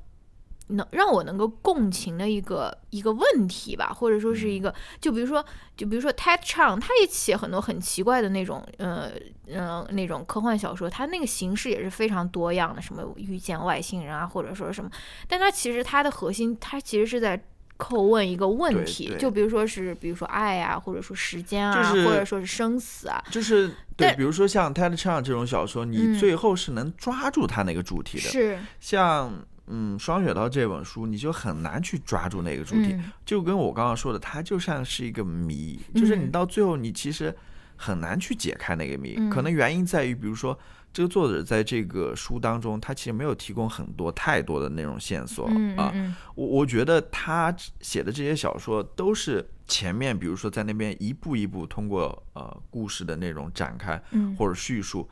[0.69, 5.45] 能让我能够共情的一个一个问题吧，或者说是一个，就比如说，
[5.77, 9.11] 就比如说 Ted Chiang，他也写很多很奇怪的那种，呃，
[9.47, 14.91] 呃，那种科幻小说，他那个形式也是非常多样的，什么遇见外星人啊，或者说什么，
[15.29, 17.43] 但他其实他的核心，他其实是在。
[17.79, 28.23] 叩问一个问题，就比如说是，比如说爱啊，或者说时间啊，就是或者说是生死啊，就是但对，比如说像 Ted Chiang 这种小说，嗯你最后是能抓住它那个主题的。
[28.23, 29.31] 是，像
[29.69, 32.93] 嗯，双雪涛这本书，你就很难去抓住那个主题。
[32.93, 37.35] 嗯就跟我刚刚说的，它就像是一个谜，就是你嗯到最后你其实
[37.77, 39.15] 很难去解开那个谜。
[39.19, 40.57] 嗯可能原因在于，比如说
[40.93, 45.93] 这个作者在这个书当中，他其实没有提供很多太多的那种线索、啊。
[46.35, 55.07] 我我觉得他写的这些小说都是前面，比如说在那边一步一步通过呃故事的那种展开嗯或者叙述，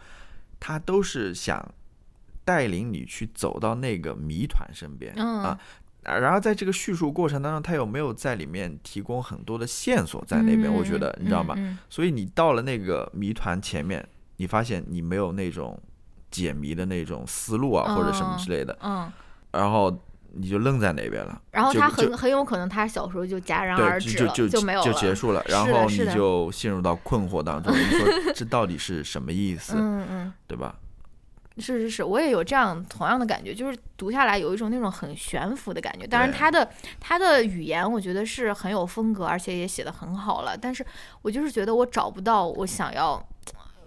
[0.60, 1.62] 他都是想
[2.44, 5.48] 带领你去走到那个谜团身边、嗯啊。
[5.48, 5.61] 啊
[6.02, 10.70] 然而在这个叙述过程当中，他有没有在里面提供很多的线索在那边？
[10.70, 11.54] 我觉得你知道吗？
[11.57, 15.80] 嗯所以你到了那个谜团前面，你发现你没有那种
[16.30, 19.11] 解谜的那种思路啊，或者什么之类的，嗯，
[19.52, 19.98] 然后
[20.35, 21.40] 你就愣在那边了。
[21.50, 30.33] 然后他很很有可能他小时候就戛然而，止了，就就就没有，就结束了，然后你就陷入到困惑当中，你说这到底是什么意思，嗯嗯。
[30.46, 30.74] 对吧？
[31.58, 36.06] 是是是，我也有这样同样的感觉，就是读下来有一种那种很悬浮的感觉。
[36.06, 40.56] 当然，他的他的语言我觉得是很有风格，而且也写的很好了。
[40.56, 40.84] 但是
[41.22, 43.24] 我就是觉得我找不到我想要，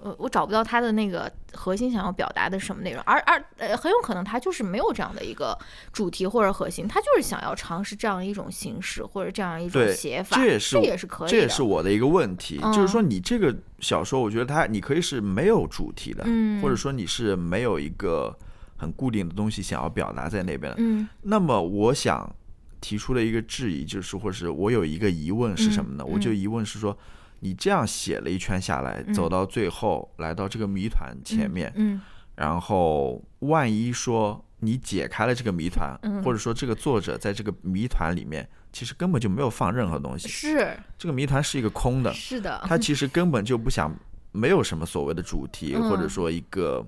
[0.07, 3.01] 呃，我找不到他的那个核心想要表达的什么内容。
[3.03, 5.57] 而而呃，很有可能他就是没有这样的一个
[5.91, 11.31] 主题或者核心，他就是想要尝试这样一种形式或者这样一种写法，这也是这也是可以的。
[11.31, 18.35] 这也是我的一个问题，嗯就是说你这个小说，我觉得它你可以是没有主题的，嗯或者说你是没有一个
[18.77, 20.75] 很固定的东西想要表达在那边的。
[20.79, 22.33] 嗯那么我想
[22.79, 26.03] 提出的一个质疑就是，或者是我有一个疑问是什么呢？
[26.07, 26.95] 嗯我就疑问是说，
[27.39, 29.13] 你这样写了一圈下来，嗯。
[29.13, 32.01] 走到最后来到这个谜团前面，嗯。
[32.35, 36.23] 然后万一说你解开了这个谜团，嗯。
[36.23, 40.77] 或者说这个作者在这个谜团里面其实根本就没有放任何东西，是。
[40.97, 43.93] 这个谜团是一个空的，是的，他其实根本就不想，
[44.31, 45.89] 没有什么所谓的主题，嗯。
[45.89, 46.85] 或者说一个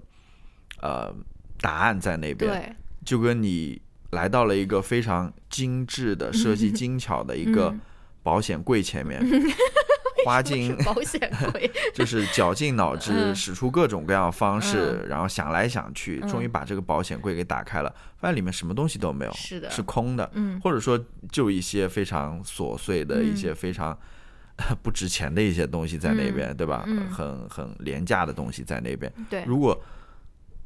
[0.81, 1.13] 呃
[1.61, 2.75] 答案在那边，对。
[3.05, 3.81] 就跟你
[4.11, 7.79] 来到了一个非常精致的 设计精巧的一个嗯。
[8.21, 9.19] 保险柜前面，
[10.25, 11.19] 花尽保险
[11.51, 20.99] 柜，就是绞尽脑 汁，嗯使出各种各样的方式，然后想来想去，嗯终于把这个保险柜给打开了，发现里面什么东西都没有，是的是空的，嗯或者说
[21.31, 23.97] 就一些非常琐碎的一些非常。
[24.83, 26.83] 不值钱的一些东西在那边，嗯对吧？
[26.85, 29.09] 嗯很很廉价的东西在那边。
[29.29, 29.81] 对，如果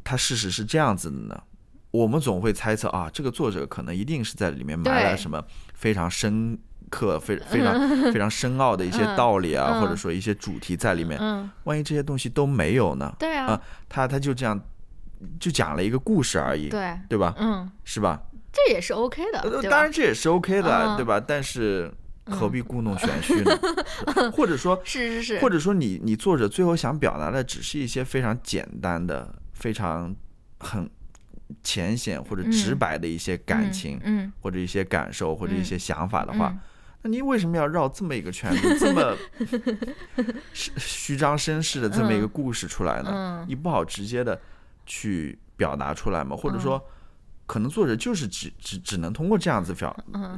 [0.04, 1.44] 它事实是这样子的呢，
[1.92, 5.39] 我们总会猜测啊，这个作者可能一定是在里面埋了什么
[5.76, 6.58] 非常深
[6.93, 11.17] 刻、非非常非常深奥的一些道理啊，嗯或者说一些主题在里面。
[11.19, 13.12] 嗯，万一这些东西都没有呢？
[13.17, 14.60] 对啊啊，他他就这样
[15.39, 17.34] 就讲了一个故事而已，对，对吧？
[17.39, 18.21] 嗯，是吧？
[18.51, 21.19] 这也是 OK 的，当然这也是 OK 的，嗯对吧？
[21.19, 21.91] 但是
[22.25, 23.58] 何必故弄玄虚呢？
[24.32, 30.15] 或者说，是是是，或者说你你作者最后想表达的只是一些非常简单的、非常
[30.60, 30.88] 很
[31.63, 36.56] 浅显或者直白的一些感情，嗯，或者一些感受或者一些想法的嗯话，
[37.04, 39.16] 那你为什么要绕这么一个圈子，这么
[40.54, 43.12] 虚虚张声势的这么一个故事出来呢？
[43.13, 44.39] 嗯你不好直接的
[44.86, 46.36] 去表达出来吗？
[46.36, 46.82] 或者说？
[47.46, 49.94] 可能作者就是只只只能通过这样子表，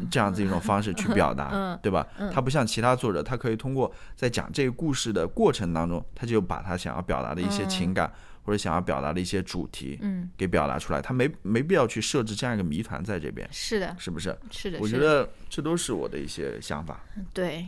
[0.10, 2.06] 这样子一种方式去表达，嗯对吧？
[2.34, 8.12] 他不像其他作者，他可以通过在讲这个故事的过程当中，他就把他想要表达的一些情感、
[8.46, 11.02] 或者想要表达的一些主题，嗯，给表达出来。
[11.02, 14.38] 他没没必要去设置这样一个谜团在这边，是的，是不是？
[14.50, 17.04] 是的，我觉得这都是我的一些想法。
[17.34, 17.68] 对。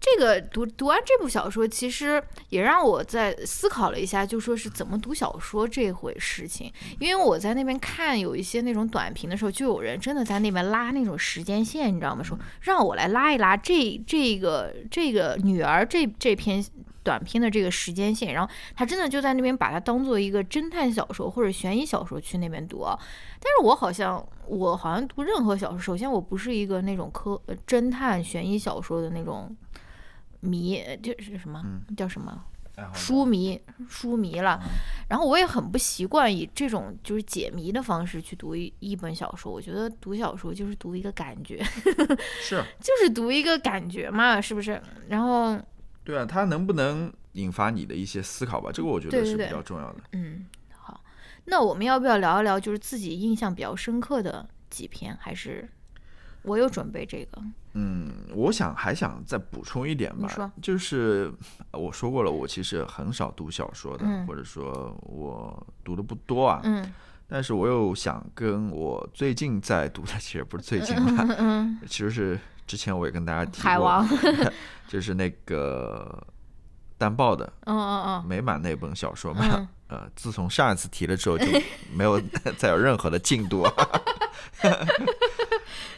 [0.00, 6.72] 这个读读完这部小说，其实也让我在思考了一下，就说是怎么读小说这回事情。
[7.00, 12.22] 因为我在那边看有一些那种短评的时候，就有人真的在那边拉那种时间线，你知道吗？
[12.22, 16.64] 说让我来拉一拉这这个这个女儿这这篇
[17.08, 22.94] 短篇的这个时间线，然后他真的就在那边把它当做一个侦探小说或者悬疑小说去那边读啊。
[23.40, 29.56] 但是我好像我好像读任何小说，首先我不是一个那种科呃侦探悬疑小说的那种
[30.40, 31.64] 迷，就是什么、
[31.96, 32.44] 叫什么
[32.92, 34.60] 书迷书迷了。
[35.08, 39.50] 然后我也很不习惯以这种就是解谜的方式去读一一本小说。
[39.50, 41.64] 我觉得读小说就是读一个感觉，
[42.42, 44.78] 是 就是读一个感觉嘛，是不是？
[45.08, 45.58] 然后
[46.08, 48.70] 对啊，它能不能引发你的一些思考吧？
[48.72, 50.00] 这个我觉得是比较重要的。
[50.12, 50.98] 嗯，好，
[51.44, 55.14] 那我们要不要聊一聊就是自己印象比较深刻的几篇？
[55.20, 55.68] 还是
[56.40, 57.42] 我有准备这个？
[57.74, 61.30] 嗯，我想还想再补充一点吧就是
[61.72, 66.62] 呃我说过了，我其实很少读小说的，嗯或者说我读的不多啊。
[66.64, 66.90] 嗯
[67.30, 74.08] 但是我又想跟我最近在读的，其实不是最近了，嗯嗯，其实是之前我也跟大家提过，海王，
[74.86, 76.24] 就是那个
[76.96, 78.24] 淡豹的嗯嗯嗯。
[78.28, 79.44] 美满那本小说嘛。
[79.54, 79.68] 嗯。
[79.88, 81.46] 呃，自从上一次提了之后，就
[81.94, 82.20] 没有
[82.58, 83.66] 再有任何的进度。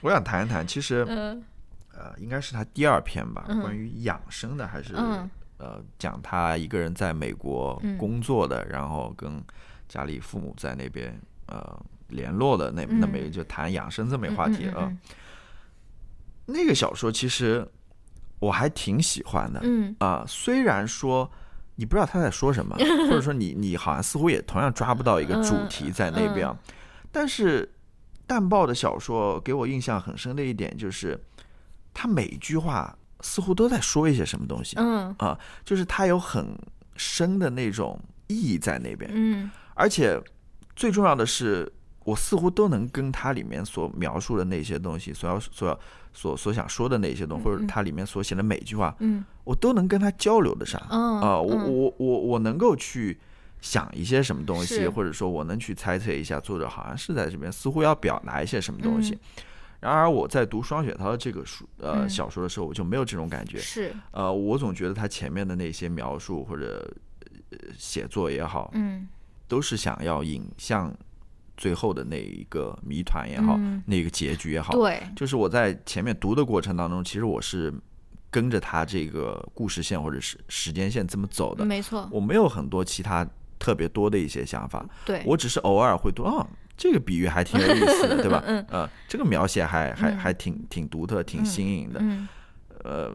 [0.01, 1.45] 我想谈一谈，其实嗯。
[1.93, 3.61] 呃，应该是他第二篇吧，嗯。
[3.61, 5.29] 关于养生的，还是、嗯。
[5.59, 7.99] 呃讲他一个人在美国嗯。
[7.99, 9.43] 工作的，然后跟
[9.89, 14.99] 家里父母在那边呃联络的那、那么一个就谈养生这么一个话题啊、嗯
[16.53, 17.67] 那个小说其实
[18.39, 19.95] 我还挺喜欢的，嗯。
[19.99, 21.31] 啊、虽然说
[21.77, 22.77] 你不知道他在说什么，
[23.09, 26.47] 或者说你你好像似乎也同样抓不到一个主题在那边。
[26.47, 26.57] 啊，
[27.11, 27.71] 但是
[28.27, 31.19] 淡豹的小说给我印象很深的一点就是，
[31.93, 35.15] 他每一句话似乎都在说一些什么东西嗯。
[35.19, 36.57] 啊，就是他有很
[36.97, 39.51] 深的那种意义在那边，嗯。
[39.75, 40.21] 而且
[40.77, 41.71] 最重要的是，
[42.05, 45.79] 我似乎都能跟它里面所描述的那些东西，所要所要
[46.13, 50.81] 所所想说的那些东西，或者它里面所写的每一句话，嗯，我都能跟他交流得上。
[50.91, 53.19] 嗯啊，我嗯我我我能够去
[53.61, 59.15] 想一些什么东西，或者说我能去猜测一下作者好像是在这边似乎要表达一些什么东西。
[59.15, 59.45] 嗯
[59.81, 63.57] 然而我在读双雪涛这个书呃嗯小说的时候，我就没有这种感觉。
[63.57, 66.87] 是，呃，我总觉得他前面的那些描述或者
[67.49, 69.09] 呃写作也好，嗯
[69.49, 70.95] 都是想要引向
[71.61, 74.73] 最后的那一个谜团也好，嗯那个结局也好。
[74.73, 77.71] 对，就是我在前面读的过程当中，其实我是
[78.31, 86.47] 跟着他这个故事线或者是时间线这么走的，没错，我没有很多其他特别多的一些想法，对，我只是偶尔会读，啊，
[86.79, 88.43] 这个比喻还挺有意思的，对吧？
[88.49, 92.01] 嗯呃，这个描写还还嗯还挺挺独特、挺新颖的。
[92.03, 92.27] 嗯。
[92.83, 93.13] 呃，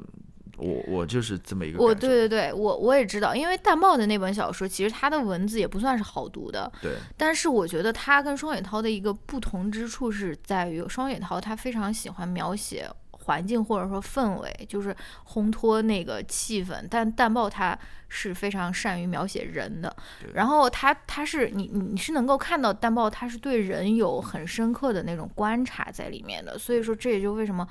[0.58, 6.94] 我我就是这么一个我对对对，我我也知道，因为淡豹的那本小说，其实他的文字也不算是好读的，对。
[7.18, 14.96] 但是我觉得他跟双雪涛的一个不同之处是在于，双雪涛他非常喜欢描写环境或者说氛围，就是
[15.28, 17.78] 烘托那个气氛，但淡豹他
[18.08, 19.94] 是非常善于描写人的，
[20.36, 27.68] 然后他他是你你你是能够看到淡豹他是对人有很深刻的那种观察在里面的，所以说这也就为什么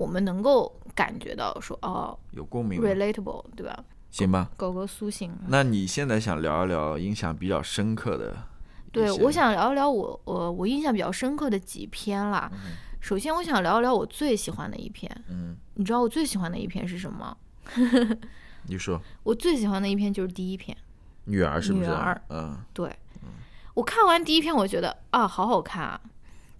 [0.00, 2.80] 我们能够感觉到说哦有共鸣。
[2.80, 3.84] relatable 对吧？
[4.10, 5.30] 行吧，狗狗苏醒。
[5.48, 8.34] 那你现在想聊一聊印象比较深刻的
[8.90, 12.50] 对，我想聊一聊我我我印象比较深刻的几篇啦。
[13.00, 15.10] 首先，我想聊一聊我最喜欢的一篇。
[15.28, 17.36] 嗯，你知道我最喜欢的一篇是什么？
[18.66, 20.74] 你说我最喜欢的一篇就是第一篇。
[21.26, 21.86] 女儿是不是？
[21.86, 22.90] 女儿嗯，对，
[23.74, 26.00] 我看完第一篇，我觉得啊，好好看啊。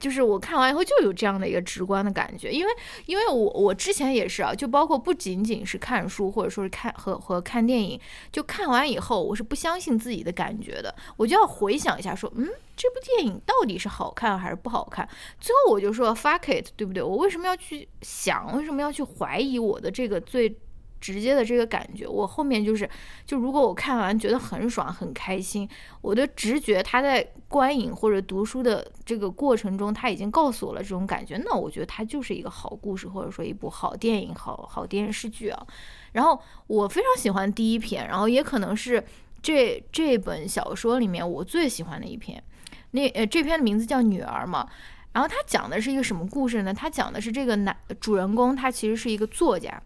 [0.01, 2.73] 就是我看完以后就有这样的一个直观的感觉，因为
[3.07, 8.01] 因为我我之前也是啊，就包括不仅仅是看书或者说是看和和看电影，
[8.33, 15.07] 就看完以后我是不相信自己的感觉的，我就要回想一下说，嗯，这部电影到底是好看还是不好看？
[15.39, 17.03] 最后我就说 fuck it，对不对？
[17.03, 18.57] 我为什么要去想？
[18.57, 20.57] 为什么要去怀疑我的这个最
[21.01, 22.07] 直接的这个感觉？
[22.07, 22.89] 我后面就是，
[23.25, 25.69] 就如果我看完觉得很爽很开心，
[26.03, 35.67] 我的直觉他在观影或者读书的这个过程中，他已经告诉我了这种感觉，那我觉得它就是一个好故事，或者说一部好电影、好好电视剧啊。
[36.13, 39.03] 然后我非常喜欢第一篇，然后也可能是
[39.41, 42.43] 这这本小说里面我最喜欢的一篇。
[42.91, 44.69] 那呃，这篇的名字叫《女儿》嘛。
[45.13, 46.73] 然后它讲的是一个什么故事呢？
[46.73, 49.83] 它讲的是这个男主人公，他其实是一个作家。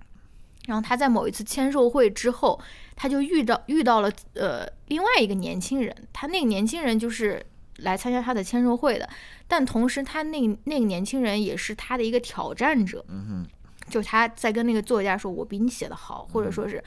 [0.67, 2.59] 然后他在某一次签售会之后，
[2.97, 7.45] 他就遇到遇到了呃另外一个年轻人，他那个年轻人就是
[7.79, 9.09] 来参加他的签售会的，
[9.47, 16.83] 但同时他那那个年轻人也是他的一个挑战者，嗯哼，就他在跟那个作家说：“我比你写的好，或者说是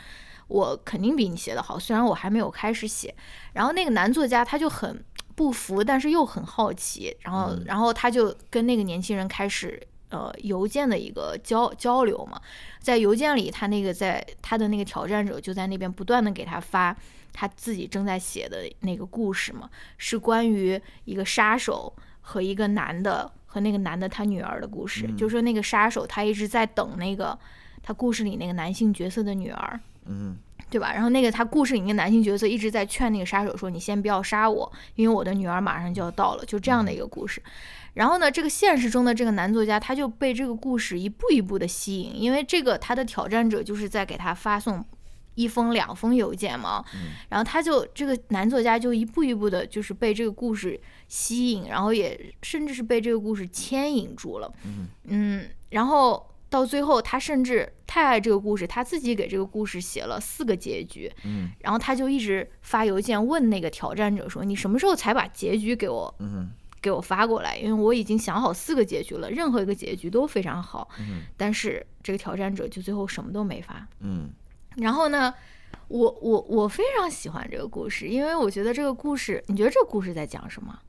[0.47, 3.13] 我肯定比你写的好，虽然我还没有开始写。”
[3.53, 5.03] 然后那个男作家他就很
[5.35, 7.63] 不服，但是又很好奇，然后嗯。
[7.67, 9.79] 然后他就跟那个年轻人开始。
[10.09, 12.41] 呃，邮件的一个交交流嘛，
[12.79, 16.95] 在邮件里，他那个在他的那个挑战者就在那边不断的给他发
[17.33, 25.07] 他自己正在写的那个故事嘛，是关于一个杀手和一个男的和那个男的他女儿的故事。
[25.17, 27.37] 就说那个杀手他一直在等那个
[27.83, 30.37] 他故事里那个男性角色的女儿，嗯
[30.69, 30.91] 对吧？
[30.93, 37.41] 然后那个他故事里那个男性角色一直在劝那个杀手说：“你先不要杀我，因为我的女儿马上就要到了。”就这样的一个故事。
[37.97, 44.85] 然后呢，这个现实中的这个男作家他就被这个故事一步一步的吸引，因为这个他的挑战者就是在给他发送
[45.33, 46.85] 一封两封邮件嘛，
[47.29, 54.53] 然后他就这个男作家就一步一步的，就是被这个故事吸引，然后也甚至是被这个故事牵引住了，
[55.05, 61.49] 嗯，然后到最后他甚至太爱这个故事，他自己给这个故事写了四个结局，嗯。
[61.59, 66.13] 然后他就一直发邮件问那个挑战者说：“你什么时候才把结局给我
[66.87, 67.57] 给我发过来？
[67.57, 70.87] 因为我已经想好四个结局了，任何一个结局都非常好。
[70.99, 73.85] 嗯但是这个挑战者就最后什么都没发。
[73.99, 74.29] 嗯
[74.77, 75.33] 然后呢，
[75.89, 80.79] 我我我非常喜欢这个故事，因为我觉得这个故事，你觉得这个故事在讲什么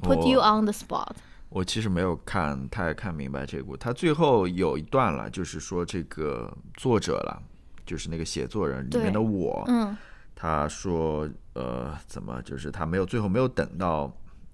[0.00, 1.16] ？Put you on the spot。
[1.48, 7.42] 我其实没有看太看明白这个故，他最后有一段了，就是说这个作者了，
[7.84, 9.96] 就是那个写作人里面的我，嗯
[10.34, 14.10] 他说呃怎么就是他没有最后没有等到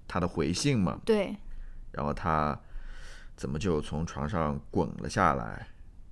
[0.09, 1.33] 他的回信嘛，对，
[1.91, 2.59] 然后他
[3.37, 5.67] 怎么就从床上滚了下来，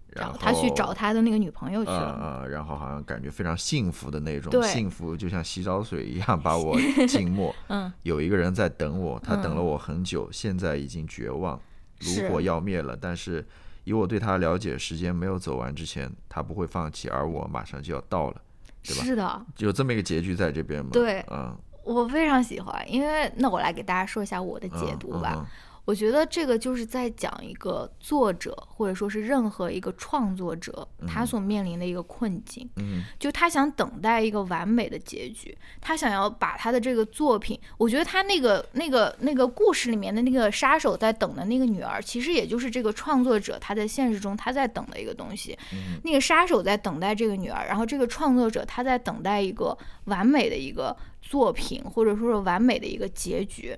[0.09, 2.39] 然后他去找他的那个女朋友去呃了。
[2.43, 7.53] 呃，然后好像感觉非常幸福的那种对幸福，就像洗澡水一样把我浸没。
[7.69, 11.59] 嗯，有一个人在等我，他等了嗯我很久，现在已经绝望，
[11.99, 12.95] 是炉火要灭了。
[12.95, 13.45] 但是
[13.83, 18.41] 以我对他了解，时间没有走完之前，他不会放弃，而我马上就要到了，
[18.83, 20.91] 对吧是的，有这么一个结局在这边嘛？
[20.93, 21.57] 对嗯
[21.87, 25.47] 我非常喜欢，因为那我来给大家说一下我的解读吧。
[25.87, 32.69] 我觉得这个就是在讲一个作者，或者说是任何一个创作者，他所面临的一个困境。
[32.75, 45.57] 嗯，就他想等待一个完美的结局，他想要把他的这个作品，我觉得他那个那个那个故事里面的那个杀手在等的那个女儿，其实也就是这个创作者他在现实中他在等的一个东西。
[46.03, 53.73] 那个杀手在等待这个女儿，然后这个创作者他在等待一个完美的一个作品，或者说是完美的一个结局，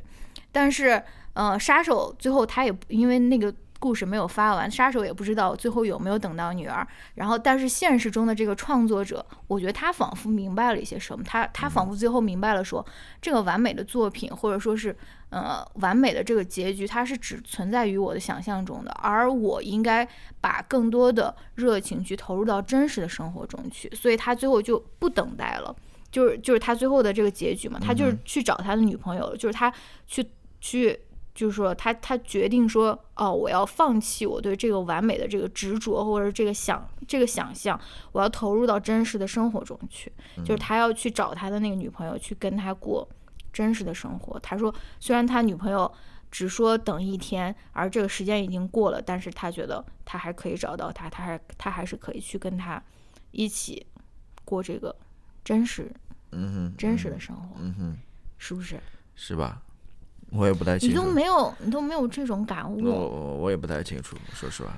[0.51, 0.99] 但是。
[1.39, 6.85] 呃，杀手最后他也因为那个故事没有发完，杀手也不知道最后有没有等到女儿。
[7.15, 11.23] 然后，但是现实中的这个创作者，我觉得他仿佛明白了一些什么。
[11.23, 12.85] 他他仿佛最后明白了，说
[13.21, 14.93] 这个完美的作品，或者说是
[15.29, 20.05] 呃完美的这个结局，它是只存在于我的想象中的，而我应该
[20.41, 23.89] 把更多的热情去投入到真实的生活中去。
[23.95, 25.73] 所以他最后就不等待了，
[26.11, 29.73] 就是就是他最后的这个结局嘛，他就是去找他的女朋友了，就是他
[30.05, 30.29] 去
[30.59, 30.99] 去。
[31.39, 37.79] 就是说，他他决定说，哦，我要放弃我对这个完美的这个执着，或者这个想这个想象，
[38.11, 40.11] 我要投入到真实的生活中去。
[40.43, 43.07] 就是他要去找他的那个女朋友，去跟他过
[43.53, 44.37] 真实的生活。
[44.41, 45.89] 他说，虽然他女朋友
[46.29, 52.83] 只说等一天，而这个时间已经过了，但是他觉得他还可以找到他，他还他还是可以去跟他
[53.31, 53.87] 一起
[54.43, 54.93] 过这个
[55.45, 55.89] 真实，
[56.33, 57.97] 嗯哼，真实的生活，嗯哼，
[58.37, 58.77] 是不是？
[59.15, 59.61] 是吧？
[60.32, 62.84] 我也不太清楚，你都没有，你都没有这种感悟。
[62.84, 64.71] 我我也不太清楚，说实话。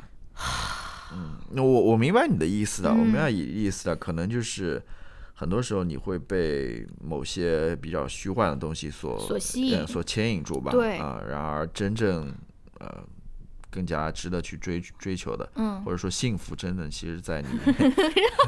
[1.14, 4.82] 嗯，那我我明白你的意思的，我明白意意思的，可能就是
[5.34, 10.72] 很多时候你会被某些比较虚幻的东西所所吸引、所牵引住吧。
[10.72, 12.34] 对啊，然而真正
[12.80, 13.04] 呃
[13.70, 17.50] 更加值得去追追求的，嗯，或者说幸福，真正其实在你。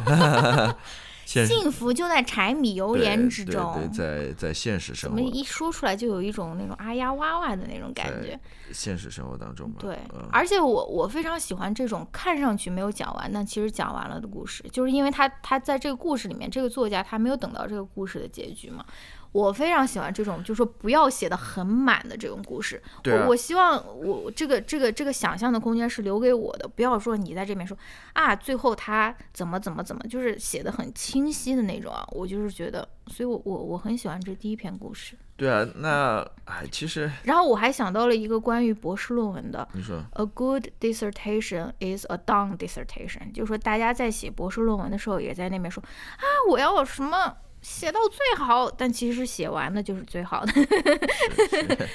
[1.26, 8.40] 幸福就在柴米油盐之中，对，在在现实生活，怎么一说出来就有一种那种啊呀哇哇的那种感觉？
[8.72, 9.98] 现实生活当中，对，
[10.32, 18.86] 而且我我非常喜欢这种看上去没有讲完，但其实讲完了的故事，就是因为他他在这个故事里面，这个作家他没有等到这个故事的结局嘛。
[19.34, 22.82] 我非常喜欢这种，就是说不要写的很满的这种故事。
[23.06, 27.76] 我我希望我这个这个这个想象的空间是留给我的，不要说你在这边说
[28.14, 32.08] 啊，最后他怎么怎么怎么，就是写的很清晰的那种啊。
[32.12, 35.18] 我就是觉得，所以我我我很喜欢这第一篇故事。
[35.36, 39.68] 对啊，那哎，其实 然后我还想到了一个关于博士论文的。
[39.74, 45.82] 你说，A good dissertation is a done dissertation，就是说大家在写博士论文的时候，也在那边说
[46.18, 47.36] 啊，我要什么。
[47.64, 50.52] 写到最好，但其实写完的就是最好的，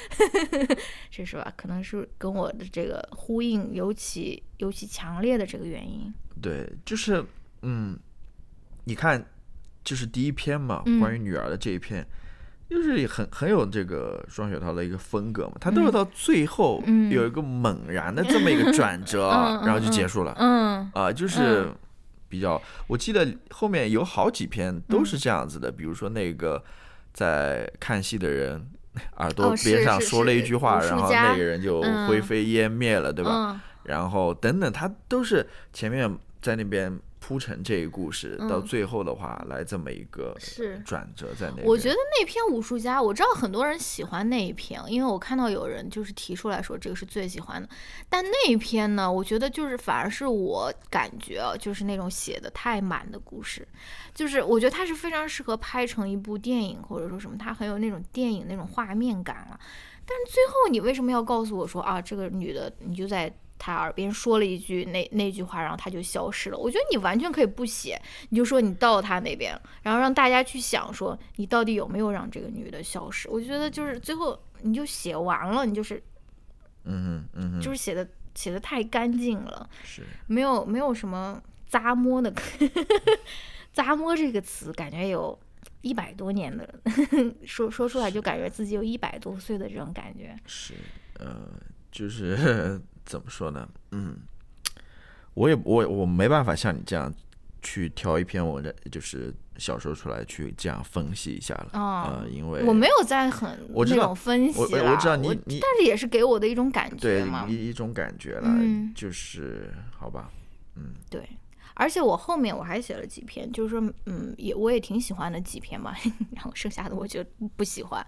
[1.11, 1.53] 这 是吧？
[1.57, 6.13] 可能是跟我的这个呼应尤其尤其强烈的这个原因。
[6.41, 7.23] 对，就是
[7.61, 7.99] 嗯，
[8.85, 9.23] 你看，
[9.85, 12.03] 就是第一篇嘛，关于女儿的这一篇，
[12.71, 19.29] 就是很很有这个双雪涛的一个风格嘛，他都是到最后有一个猛然的这么一个转 折，
[19.65, 20.35] 然后就结束了。
[20.39, 21.71] 嗯啊，就是。
[22.29, 26.63] 比较，我记得后面有好几篇都是这样子的，比如说那个
[27.13, 28.69] 在看戏的人
[29.19, 33.61] 耳朵边上说了一句话，然后那个人就灰飞烟灭了，对吧？
[33.85, 36.99] 然后等等，他都是前面在那边。
[37.21, 41.63] 铺陈这一故事到最后的话，来这么一个是转折在那。
[41.65, 47.69] 我觉得那篇武术家，我知道很多人喜欢那一篇，因为我看到有人就是提出来说这个是最喜欢的。
[48.09, 53.67] 但那一篇呢，我觉得就是反而是我感觉啊，就是那种写的太满的故事，
[54.15, 59.61] 就是我觉得它是非常适合拍成一部电影或者说什么，它很有那种电影那种画面感了。
[60.07, 63.35] 但是最后你为什么要告诉我说啊，这个女的你就在。
[63.59, 66.57] 他耳边说了一句那那句话，然后他就消失了。
[66.57, 73.29] 我觉得你完全可以不写，你就说你到他那边，然后让大家去想说你到底有没有让这个女的消失。
[73.29, 76.01] 我觉得就是最后你就写完了，你就是，
[76.85, 82.33] 嗯嗯，就是写的写的太干净了，是没有没有什么咂摸的，
[83.75, 85.37] 咂摸这个词感觉有
[85.81, 86.73] 一百多年的，
[87.45, 90.39] 说说出来就感觉自己有一百多岁的这种感觉。
[90.47, 90.75] 是，
[91.19, 91.43] 呃，
[91.91, 92.81] 就是。
[93.09, 93.67] 怎么说呢？
[93.93, 94.19] 嗯，
[95.33, 97.13] 我也我我没办法像你这样
[97.63, 108.55] 去挑一篇文章，就是小说出来去这样分析一下了啊，因为我没有在很这种分析我我知道你你，但是也是给我的一种感觉嘛，一一种感觉了，
[108.95, 110.31] 就是好吧，
[110.77, 111.27] 嗯，对，
[111.73, 115.97] 而且我后面我还写了几篇，就是说嗯，也我也挺喜欢的几篇嘛，
[116.37, 117.25] 然后剩下的我就
[117.57, 118.07] 不喜欢，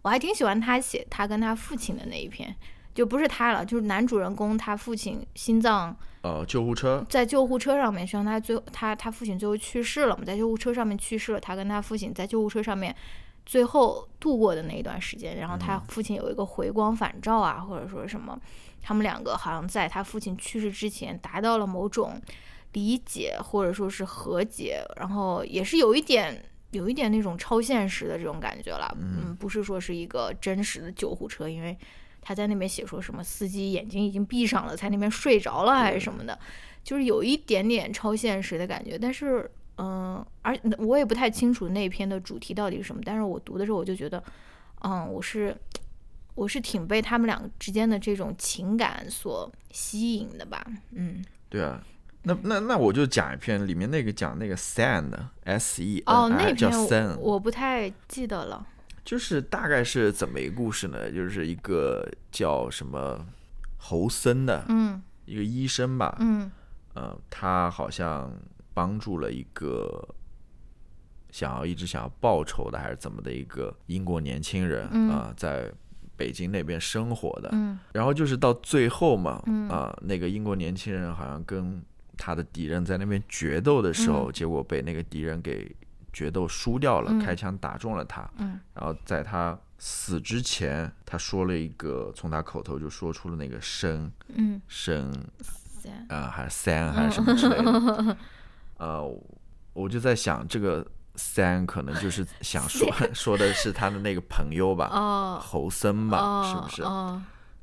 [0.00, 2.56] 我还挺喜欢他写他跟他父亲的那一篇。
[2.98, 7.06] 就不是他了，就是男主人公他父亲心脏呃救护车。
[7.08, 12.92] 在救护车上面，实际上他最后他他父亲最后去世了嘛，在救护车上面去世了，他跟他父亲在救护车上面
[13.46, 18.36] 最后度过的那一段时间，然后他父亲有一个回光返照啊，或者说什么，
[18.82, 22.20] 他们两个好像在他父亲去世之前达到了某种
[22.72, 31.78] 理解或者说是和解，然后也是有一点有一点那种超现实的这种感觉了，嗯，不是说是一个真实的救护车，因为
[32.28, 36.38] 他在那边写说什么司机眼睛已经闭上了，在那边睡着了还是什么的，
[36.84, 39.50] 就是有一点点超现实的感觉，但是。
[39.80, 44.20] 嗯，而我也不太清楚那篇的主题到底是什么，但是我读的时候我就觉得，
[44.82, 45.56] 嗯，我是
[46.34, 51.80] 我是挺被他们两个之间的这种情感所吸引的吧，嗯，对啊，
[52.24, 55.12] 那那那我就讲一篇里面那个讲那个 sand
[55.44, 58.66] s e 哦，那篇我不太记得了，
[59.08, 61.10] 就是大概是怎么一个故事呢？
[61.10, 63.24] 就是一个叫什么
[63.78, 66.50] 侯森的，嗯，一个医生吧，嗯，
[66.92, 68.30] 呃，他好像。
[68.74, 70.08] 帮助了一个
[71.32, 75.68] 想要一直想要报仇的还是怎么的一个英国年轻人啊，在
[76.16, 77.50] 北京那边生活的。
[77.92, 81.82] 然后就是到最后嘛，啊，那个英国年轻人好像跟
[82.16, 85.74] 他的敌人在那边决斗的时候，结果被那个敌人给
[86.12, 88.28] 决斗输掉了，开枪打中了他。
[88.74, 95.12] 然后在他死之前，他说了一个，从他口头就说出了那个生，嗯生，
[96.08, 98.16] 啊，还是三还是什么之类的。
[98.78, 99.04] 呃，
[99.72, 106.82] 我就在想，这个三可能就是想说说的是他的那个朋友吧，侯森吧，是不是？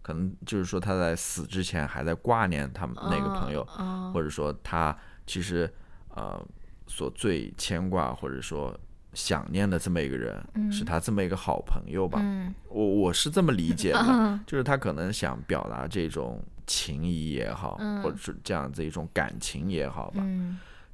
[0.01, 3.65] 可能就是说他在死之前还在挂念他们那个朋友，
[4.13, 5.67] 或者说他其实
[6.09, 6.39] 呃
[6.87, 8.77] 所最牵挂或者说
[9.13, 12.21] 想念的这么一个人，是他这么一个好朋友吧？
[12.69, 20.23] 我我是这么理解的， 就是他可能想表达这种情谊也好，或者是这样子一种感情也好吧。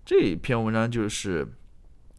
[0.05, 1.47] 这篇文章就是，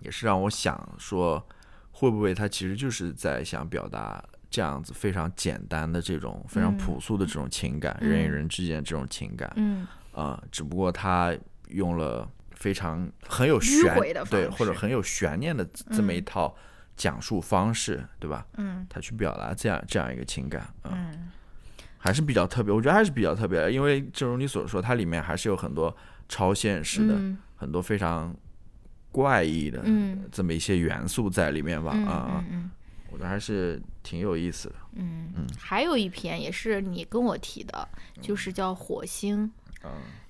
[0.01, 1.45] 也是让我想说，
[1.91, 11.35] 会不会他其实就是在想表达这样子非常简单的这种非常朴素的这种情感，人与人之间的这种情感，嗯，啊，只不过他
[11.69, 12.29] 用了
[12.63, 13.93] 非常很有悬
[14.31, 16.55] 对或者很有悬念的这么一套
[16.97, 18.47] 讲述方式，对吧？
[18.57, 21.33] 嗯，他去表达这样这样一个情感，嗯，
[21.99, 25.95] 还是比较特别，我觉得还是比较特别的，因为正如你所说，它里面还是有很多
[26.29, 27.21] 超现实的。
[27.57, 28.35] 很多非常
[29.13, 29.85] 怪异的
[30.33, 32.45] 这么一些元素在里面吧，啊，
[33.09, 34.75] 我觉得还是挺有意思的。
[34.95, 35.33] 嗯。
[35.37, 37.89] 嗯，还有一篇也是你跟我提的，
[38.21, 39.47] 就是叫《火星》。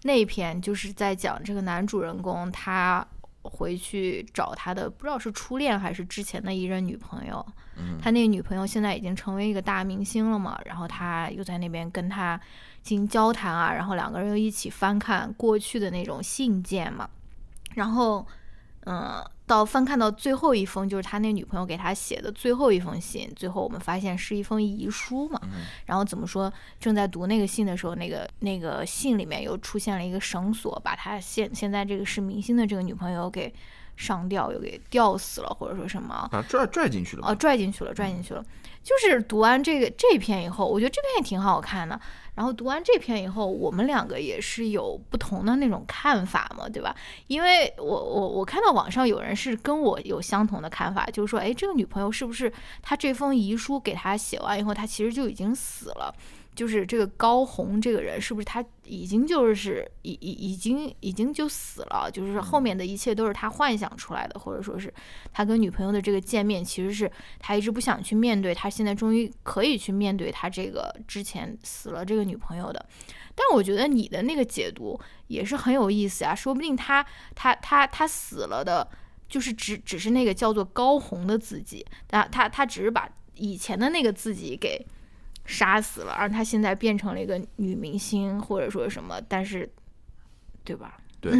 [0.03, 3.07] 那一篇就是在讲这个男主人公他
[3.42, 7.44] 回去找他的，不知道是初恋还是之前的一任女朋友。
[8.00, 12.38] 他那个女朋友现在已经成为一个大明星了嘛，然后他又在那边跟他
[12.82, 17.09] 进行交谈啊，然后两个人又一起翻看过去的那种信件嘛。
[17.74, 18.26] 然后，
[18.84, 23.30] 嗯，到翻看到最后一封，就是他那女朋友给他写的最后一封信。
[23.36, 25.38] 最后我们发现是一封遗书嘛。
[25.84, 26.50] 然后怎么说？
[26.80, 33.53] 正在读那个信的时候，那个那个信里面又出现了一个绳索，把他现现在这个是明星的这个女朋友给
[33.94, 36.28] 上吊，又给吊死了，或者说什么？
[36.32, 37.28] 啊拽拽进去了。
[37.28, 38.42] 哦，拽进去了，拽进去了。
[38.82, 42.00] 就是读完这个这篇以后，我觉得这篇也挺好看的。
[42.35, 46.95] 然后读完这篇以后，我们两个也是有不同的那种看法嘛，对吧？
[47.26, 56.14] 因为我我我看到网上有人是跟我有相同的看法，就是说，哎，这个女朋友是不是他这封遗书给他写完以后，他其实就已经死了？
[56.55, 62.11] 就是这个高红这个人，是不是他已经就是已已已经已经就死了？
[62.12, 64.93] 就是后面的一切都是他幻想出来的，或者说是
[65.33, 72.85] 他跟女朋友的这个见面，其实是他一直不想去面对，他现在终于可以去面对他这个之前死了这个女朋友的。
[73.35, 77.05] 但我觉得你的那个解读也是很有意思啊，说不定他
[77.35, 78.89] 他他他死了的，
[79.29, 84.87] 就是只只是那个叫做高红的自己，他他他只是把以前的那个自己给。
[85.45, 89.68] 杀死了，让他现在变成了一个女明星，或者说什么，但是，
[90.62, 90.97] 对吧？
[91.20, 91.33] 对，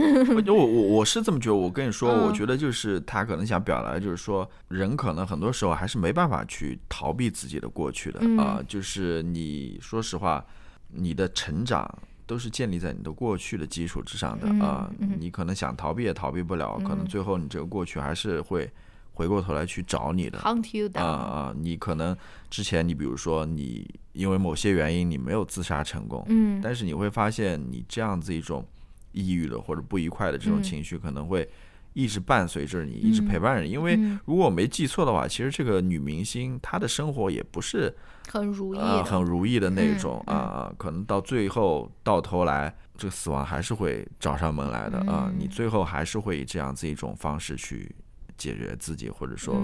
[0.51, 1.55] 我我我是这么觉得。
[1.55, 8.61] 我跟你说，我觉得就是他可能想表达，就是说人可能很多时候还是没办法去逃避自己的过去的啊。
[8.67, 10.45] 就是你说实话，
[10.93, 11.89] 你的成长
[12.27, 14.89] 都是建立在你的过去的基础之上的啊。
[15.19, 18.71] 你可能想逃避也逃避不了，可能最后你这个过去还是会。
[19.15, 21.55] 回过头来去找你的啊啊！
[21.55, 22.17] 你可能
[22.49, 28.67] 之前你比如说你因为某些原因你没有自杀成功，嗯，但是你会发现你这样子一种
[29.13, 31.47] 抑郁的或者不愉快的这种情绪可能会
[31.93, 33.71] 一直伴随着你，一直陪伴着你。
[33.71, 37.95] 因为如果我没记错的话，其实这个女明星她的生活也不是
[38.29, 47.95] 很如意，很如意的那种啊，可能到最后到头来这个死亡还是会找上门来的啊，你最后还是会以这样子一种方式去。
[48.39, 49.55] 解决自己，或者说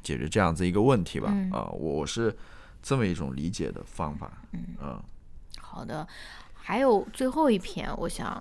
[0.00, 1.34] 解决这样子一个问题吧。
[1.50, 2.32] 啊，我是
[2.80, 4.30] 这么一种理解的方法。
[4.52, 5.02] 嗯，
[5.60, 6.06] 好的。
[6.54, 8.40] 还有最后一篇，我想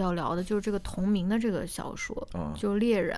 [0.00, 3.16] 要聊的就是这个同名的这个小说，就是《猎人》。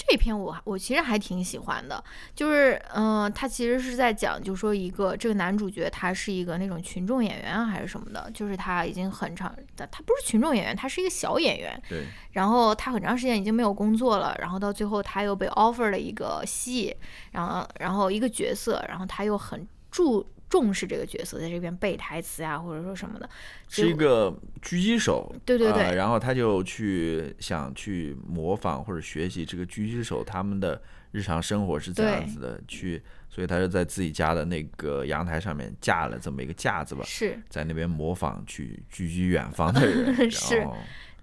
[0.00, 11.82] 这篇我我其实还挺喜欢的，就是嗯，他其实是在讲，就是说一个这个男主角他是一个那种群众演员还是什么的，就是他已经很长，他他不是群众演员，他是一个小演员。
[11.88, 12.04] 对。
[12.30, 16.96] 然后他很长时间已经没有工作了，然后到最后他又被 offer 了一个戏，
[17.32, 20.24] 然后然后一个角色，然后他又很注。
[20.48, 23.28] 重视这个角色，在这边背台词啊，或者说什么的，
[23.68, 25.34] 是一个狙击手。
[25.44, 25.94] 对对对。
[25.94, 30.80] 然后他就去想去模仿或者学习这个狙击手他们的
[31.12, 40.30] 日常生活是怎样子的，去，所以他就在自己家的那个阳台上面架了这么一个架子吧，是在那边模仿去狙击远方的人。
[40.30, 40.66] 是。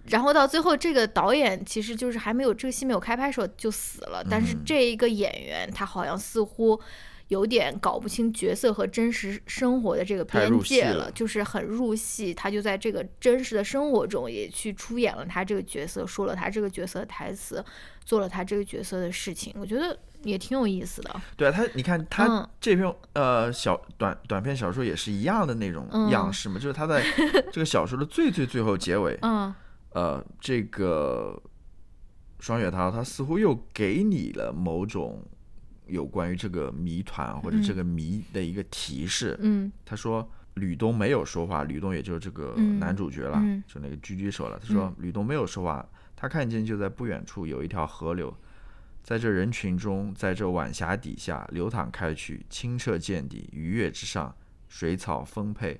[0.07, 6.79] 然后到最后，这个导演其实就是还没有这个戏没有开拍的时候就死了，但是这一个演员他好像似乎。
[7.29, 12.31] 有点搞不清角色和真实生活的这个边界了，就是很入戏。
[12.33, 17.63] 他就在这个真实的生活中也去出演了他这个角色，说了他这个角色的台词，
[18.03, 19.51] 做了他这个角色的事情。
[19.57, 21.21] 我觉得也挺有意思的。
[21.35, 27.03] 对啊，他你看他这篇呃小短短篇小说也是一样的那种样式嘛，就是他在
[27.51, 29.51] 这个小说的最最最后结尾，嗯，
[29.93, 31.41] 呃，这个
[32.39, 35.23] 双雪涛他似乎又给你了某种。
[35.87, 39.37] 有关于这个谜团或者这个谜的一个提示。
[39.41, 44.59] 嗯，他说吕东没有说话，吕东也就是这个男主角了，就那个狙击手了。
[44.59, 48.35] 他说吕东没有说话，他看见就在不远处有一条河流，
[49.03, 54.35] 在这人群中，在这晚霞底下流淌开去，清澈见底，愉悦之上，
[54.67, 55.79] 水草丰沛。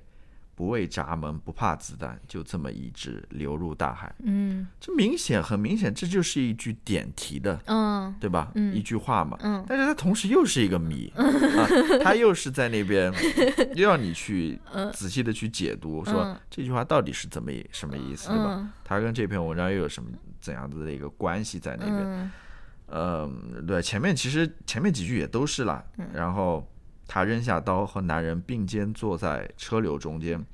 [0.56, 4.10] 不畏闸门，不怕子弹，就这么一直流入大海。
[4.24, 8.50] 嗯，这明显很明显，这就是一句点题的，嗯，对吧？
[8.54, 9.36] 嗯，一句话嘛。
[9.42, 13.12] 嗯，但是它同时又是一个谜， 啊，它又是在那边，
[13.74, 14.58] 又要你去
[14.94, 18.66] 仔细的去解读，说这句话到底是怎么什么意思，对吧？
[18.82, 20.08] 它跟这篇文章又有什么
[20.40, 22.32] 怎样子的一个关系在那边？
[22.88, 25.84] 嗯，对，前面其实前面几句也都是了，
[26.14, 26.66] 然后。
[27.06, 30.44] 他扔下刀，和男人并肩坐在车流中间。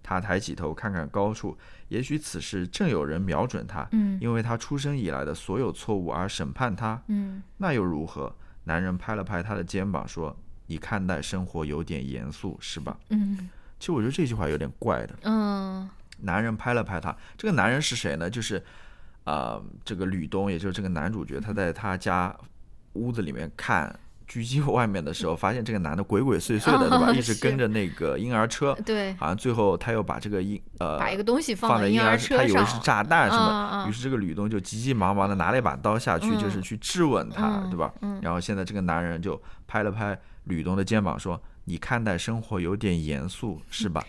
[0.00, 3.86] 他抬起头看看高处，也许此时正有人瞄准他。
[3.92, 7.02] 嗯，因为他出生以来的所有错误而审判他。
[7.08, 8.34] 嗯，那又如何？
[8.64, 10.34] 男人拍了拍他的肩膀，说
[10.66, 15.14] ：“你看待生活有点严肃，是吧？”嗯，其实我觉得这句话有点怪的。
[15.24, 15.86] 嗯，
[16.20, 18.30] 男人拍了拍他，这个男人是谁呢？
[18.30, 18.64] 就是，
[19.24, 22.34] 呃，这个吕东，也就是这个男主角，他在他家
[22.94, 23.94] 屋子里面看。
[24.28, 27.10] 狙击外面的时候， 发现这个男的鬼鬼祟祟的，对吧？
[27.12, 33.86] 一直跟着那个婴儿车，对，好像最后他又把这个婴呃把一个东西放在婴儿车上，他以为是炸弹，什么？
[33.88, 37.92] 于是这个吕东就急急忙忙的拿了一把刀下去，就是去质问他，对吧？
[38.20, 44.04] 然后现在这个男人就拍了拍吕东的肩膀，说：“你看待生活有点严肃，是吧？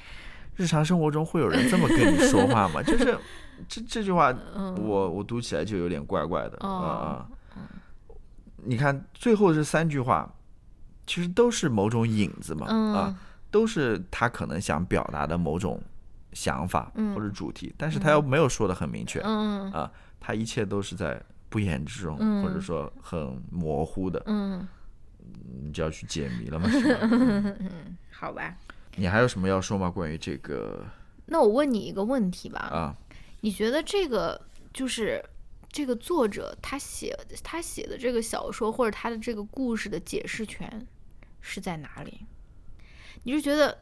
[0.55, 2.83] 日常生活中会有人这么跟你说话吗？
[2.83, 3.17] 就是
[3.67, 4.33] 这这句话，
[4.77, 7.25] 我我读起来就有点怪怪的啊。”
[8.63, 10.33] 你看最后这三句话，
[11.07, 15.81] 其实都是某种影子嘛，啊，都是他可能想表达的某种
[16.33, 24.67] 想法或者主题，但是他又没有说的很明确，啊，他一切都是在不言之中，或者说很模糊的，嗯，
[25.63, 26.69] 你就要去解谜了嘛
[28.11, 28.55] 好吧。
[28.95, 29.89] 你还有什么要说吗？
[29.89, 30.83] 关于这个？
[31.25, 32.95] 那我问你一个问题吧，啊，
[33.41, 34.39] 你觉得这个
[34.73, 35.23] 就是？
[35.71, 40.87] 这个作者他写他写的这个小说或者他的这个故事的解释权
[41.41, 42.25] 是在哪里？
[43.23, 43.77] 你是觉得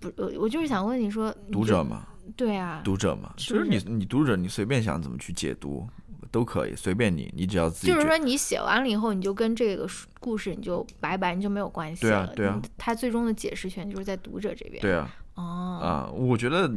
[0.00, 0.12] 不？
[0.38, 5.88] 我就是想问你说，读者嘛，对啊，读者嘛，其实你你读者，你随便想怎么去解读
[6.30, 7.88] 都可以，随便你，你只要自己。
[7.88, 9.88] 就是说，你写完了以后，你就跟这个
[10.18, 12.26] 故事你就拜拜，你就没有关系了。
[12.26, 14.80] 对啊，对啊，他最终的解释权就是在读者这边。
[14.80, 15.14] 对啊。
[15.34, 16.70] 哦啊，我觉得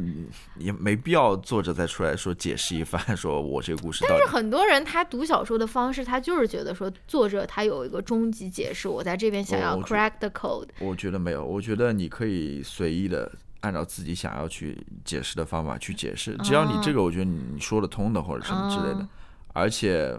[0.56, 4.04] 也没必要作者再出来说解释一番， 说我这个故事。
[4.08, 10.68] 但是很多人他读小说的方式，他就是觉得说作者他有一个终极解释，我在这边想要 crack the code。
[10.80, 13.30] 我觉得没有，我觉得你可以随意的
[13.60, 19.06] 按照自己想要去解释的方法去解释，只要你这个我觉得你说得通的或者什么之类的。
[19.52, 20.18] 而且，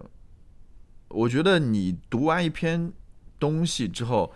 [1.07, 2.93] 我觉得你读完一篇
[3.39, 4.31] 东西之后。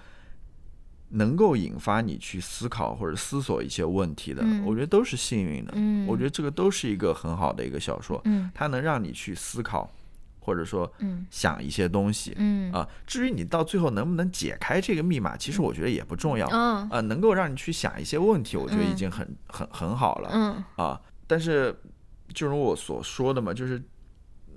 [1.11, 5.73] 能够引发你去思考或者思索一些问题的，我觉得都是幸运的。
[6.07, 8.21] 我觉得这个都是一个很好的一个小说，
[8.53, 9.89] 它能让你去思考，
[10.39, 10.91] 或者说
[11.29, 12.31] 想一些东西。
[12.71, 16.47] 啊，至于你到最后能不能解开这个密码，其实我觉得也不重要。
[16.47, 20.63] 啊，能够让你去想一些问题，我觉得已经很很很好了。
[20.77, 21.75] 啊，但是
[22.33, 23.81] 就如我所说的嘛，就是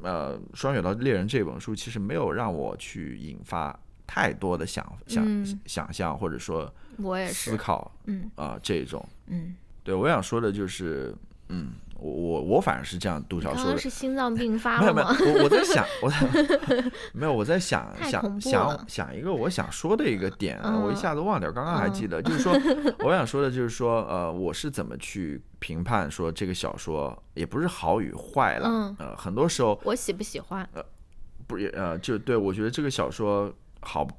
[0.03, 3.77] 呃，《双雪道猎人》这本书其实没有让我去引发
[4.07, 5.25] 太多的想想
[5.67, 8.31] 想象，或者说我也思考，嗯。
[8.37, 11.15] 啊，这种，嗯，对我想说的就是，
[11.49, 11.73] 嗯。
[11.97, 15.17] 我我我反正是这样读小说的，是心脏病发了吗？
[15.21, 22.53] 没有没有，我我在想，我在 没有我在想想想想一个我想说的一个点，我一下子忘掉，刚刚还记得，就是说
[22.99, 30.85] 我想说的就是说，呃，我是怎么去评判说这个小说也不是好与坏了，呃，很多时候我喜不喜欢，呃，
[31.47, 33.51] 不也呃，就对我觉得这个小说
[33.85, 34.15] 好 不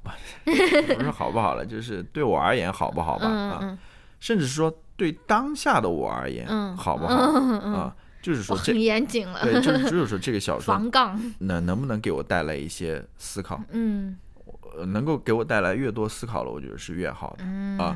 [1.02, 3.78] 是好不好了，就是对我而言好不好吧啊，
[4.20, 4.74] 甚至说。
[4.98, 7.94] 对当下的我而言，好不好啊？
[8.22, 9.42] 就是说，很严谨了。
[9.42, 13.62] 对，就是就是说，这个小 说防杠能能不能给我带来一些思考？
[13.72, 14.16] 嗯，
[14.86, 17.44] 能够给我带来越多思考了，我觉得是越好的
[17.84, 17.94] 啊。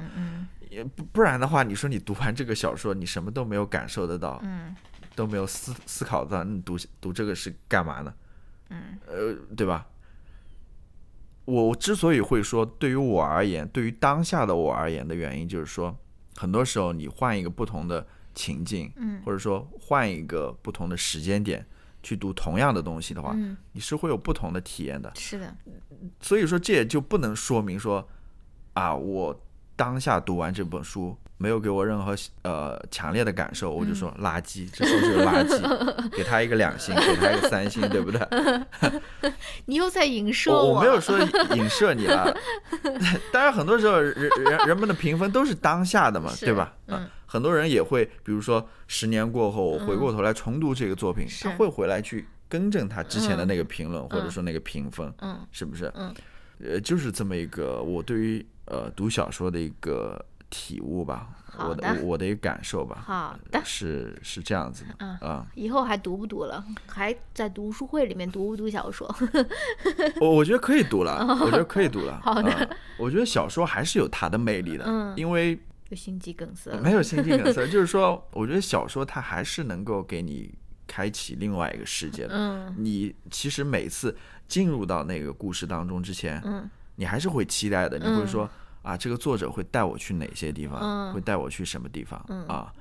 [0.68, 4.76] 也不不然的话，你说你读完这个小说，你什么都没有感受得到，嗯，
[5.14, 8.12] 都没有思思考到，你读读这个是干嘛呢？
[8.68, 9.86] 嗯，呃，对吧？
[11.50, 15.96] 我之所以会说，对于我而言，对于当下的我而言的原因，就是说。
[16.36, 21.66] 很多时候，你换一个不同的情境，嗯，或者说换一个不同的时间点
[22.02, 25.12] 去读同样的东西的话，嗯，你是会有不同的体验的。
[25.16, 25.54] 是的，
[26.18, 28.08] 所以说这也就不能说明说，
[28.72, 29.38] 啊，我
[29.80, 31.16] 当下读完这本书。
[31.42, 35.58] 没有给我任何呃强烈的感受，我就说垃圾，这书就是垃圾，
[36.14, 38.20] 给他一个两星，给他一个三星，对不对？
[39.64, 41.18] 你又在影射我，我没有说
[41.56, 42.30] 影射你了。
[43.32, 46.74] 当然，很多时候人人人们的评分都是当下的嘛，对吧？
[46.88, 55.90] 嗯，很多人也会，比如说十年过后，回过头来重读这个作品，他会回来去更正他之前的那个评论或者说那个评分，嗯，是不是？
[55.94, 56.14] 嗯，
[56.62, 60.24] 呃，就是这么一个我对于呃读小说的一个。
[60.52, 66.64] 体悟吧，我的我的一个感受吧，好的，是是这样子的，啊，以后还读不读了？
[66.88, 69.08] 还在读书会里面读不读小说？
[70.20, 72.20] 我我觉得可以读了，我觉得可以读了。
[72.20, 75.56] 好的，我觉得小说还是有它的魅力的，嗯，因为
[75.90, 80.52] 有心肌梗塞，没有心肌梗塞， 就是说，我觉得小说它还是能够给你
[80.88, 82.34] 开启另外一个世界的。
[82.34, 84.16] 嗯，你其实每次
[84.48, 86.68] 进入到那个故事当中之前，嗯，
[87.00, 88.46] 你还是会期待的，你会说。
[88.82, 91.12] 啊，这个作者会带我去哪些地方？
[91.12, 92.18] 会带我去什么地方？
[92.48, 92.72] 啊，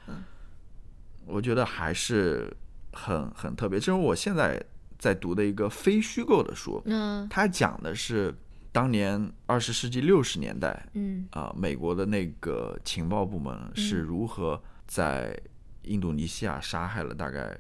[1.26, 2.49] 我觉得还是
[2.93, 3.78] 很很特别。
[3.78, 4.63] 这是我现在
[4.97, 6.82] 在读的一个非虚构的书。
[6.86, 8.34] 嗯，它讲的是
[8.72, 15.38] 当年二十世纪六十年代，嗯啊，美国的那个情报部门是如何在
[15.84, 17.57] 印度尼西亚杀害了大概。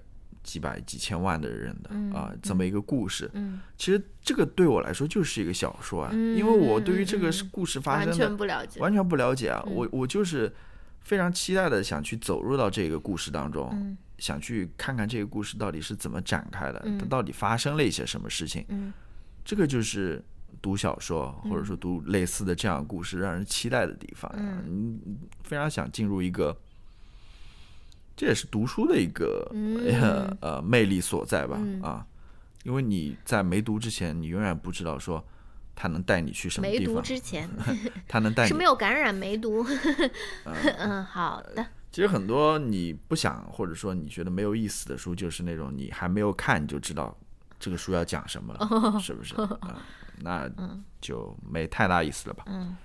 [0.49, 3.29] 几百几千万的人的啊，这么一个故事，
[3.77, 10.51] 其实这个对我来说就是一个小说啊，因为我对于这个故事发生的完全不了解，完全不了解啊，我我就是
[11.01, 18.65] 非常期待的想去走入到这个故事当中，想去看看这个故事到底是怎么展开的，它到底发生了一些什么事情，
[19.45, 20.23] 这个就是
[20.63, 24.99] 读小说或者说读类似的这样故事让人期待的地方，嗯，
[25.43, 26.57] 非常想进入一个。
[28.19, 29.49] 这也是读书的一个
[30.41, 32.05] 呃魅力所在吧啊，
[32.63, 35.25] 因为你在没读之前，你永远不知道说
[35.73, 36.87] 他能带你去什么地方。
[36.87, 37.49] 没读之前，
[38.09, 39.65] 他能带你是没有感染没读。
[40.43, 41.65] 嗯，好的。
[41.93, 47.17] 其实很多你不想或者说你觉得没有意思的书，就是那种你还没有看你就知道
[47.57, 49.33] 这个书要讲什么了，是不是？
[50.21, 50.51] 那
[50.99, 52.43] 就没太大意思了吧？
[52.47, 52.75] 嗯，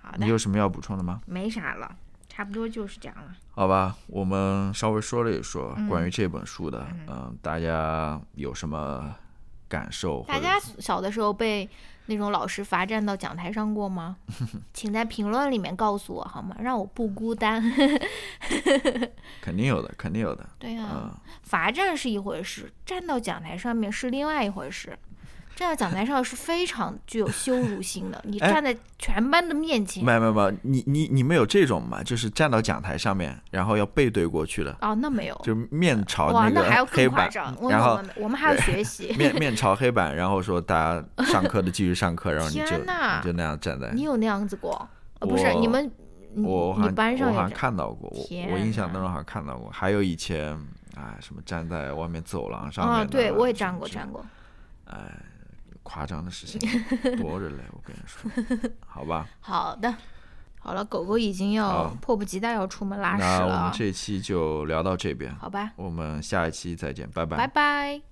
[0.00, 0.18] 好的。
[0.18, 1.20] 你有什么要补充的吗？
[1.26, 1.96] 没啥了。
[2.34, 9.14] 差不多就是这样了，好吧，我们稍微说了一说关于这本书的，嗯，大家有什么
[9.68, 10.24] 感受？
[10.26, 11.68] 大家小的时候被
[12.06, 14.16] 那种老师罚站到讲台上过吗？
[14.72, 16.56] 请在评论里面告诉我好吗？
[16.60, 17.62] 让我不孤单。
[19.42, 20.48] 肯定有的，肯定有的。
[20.58, 21.10] 对呀，
[21.42, 24.98] 罚站是一回事，站到讲台上面是另外一回事。
[25.54, 30.02] 站在讲台上是非常具有羞辱性的，你站在全班的面前。
[30.04, 32.02] 没有没有没有，你你你们有这种吗？
[32.02, 34.74] 就是站到讲台上面，然后要背对过去的。
[34.80, 37.30] 哦，那没有，就面朝那个黑板，
[37.68, 39.14] 然后我们还要学习。
[39.18, 43.90] 面面朝黑板，然后说大家上课的继续上课，然后你就 你就那样站在。
[43.92, 44.88] 你有那样子过？
[45.20, 45.92] 不是你们，
[46.36, 49.70] 我你班上我好像看到过，我我印象当中好像看到过。
[49.70, 50.58] 还有以前，
[50.96, 52.96] 哎，什么站在外面走廊上面？
[52.96, 54.24] 啊，对我也站过，站过。
[54.86, 54.96] 哎。
[55.82, 56.60] 夸张的事情
[57.16, 59.26] 多着嘞，我跟你说， 好吧。
[59.40, 59.94] 好的，
[60.60, 63.38] 好了，狗狗已经要迫不及待要出门拉屎了。
[63.38, 65.72] 那我们这期就聊到这边，好吧？
[65.76, 68.11] 我们下一期再见，拜拜，拜拜。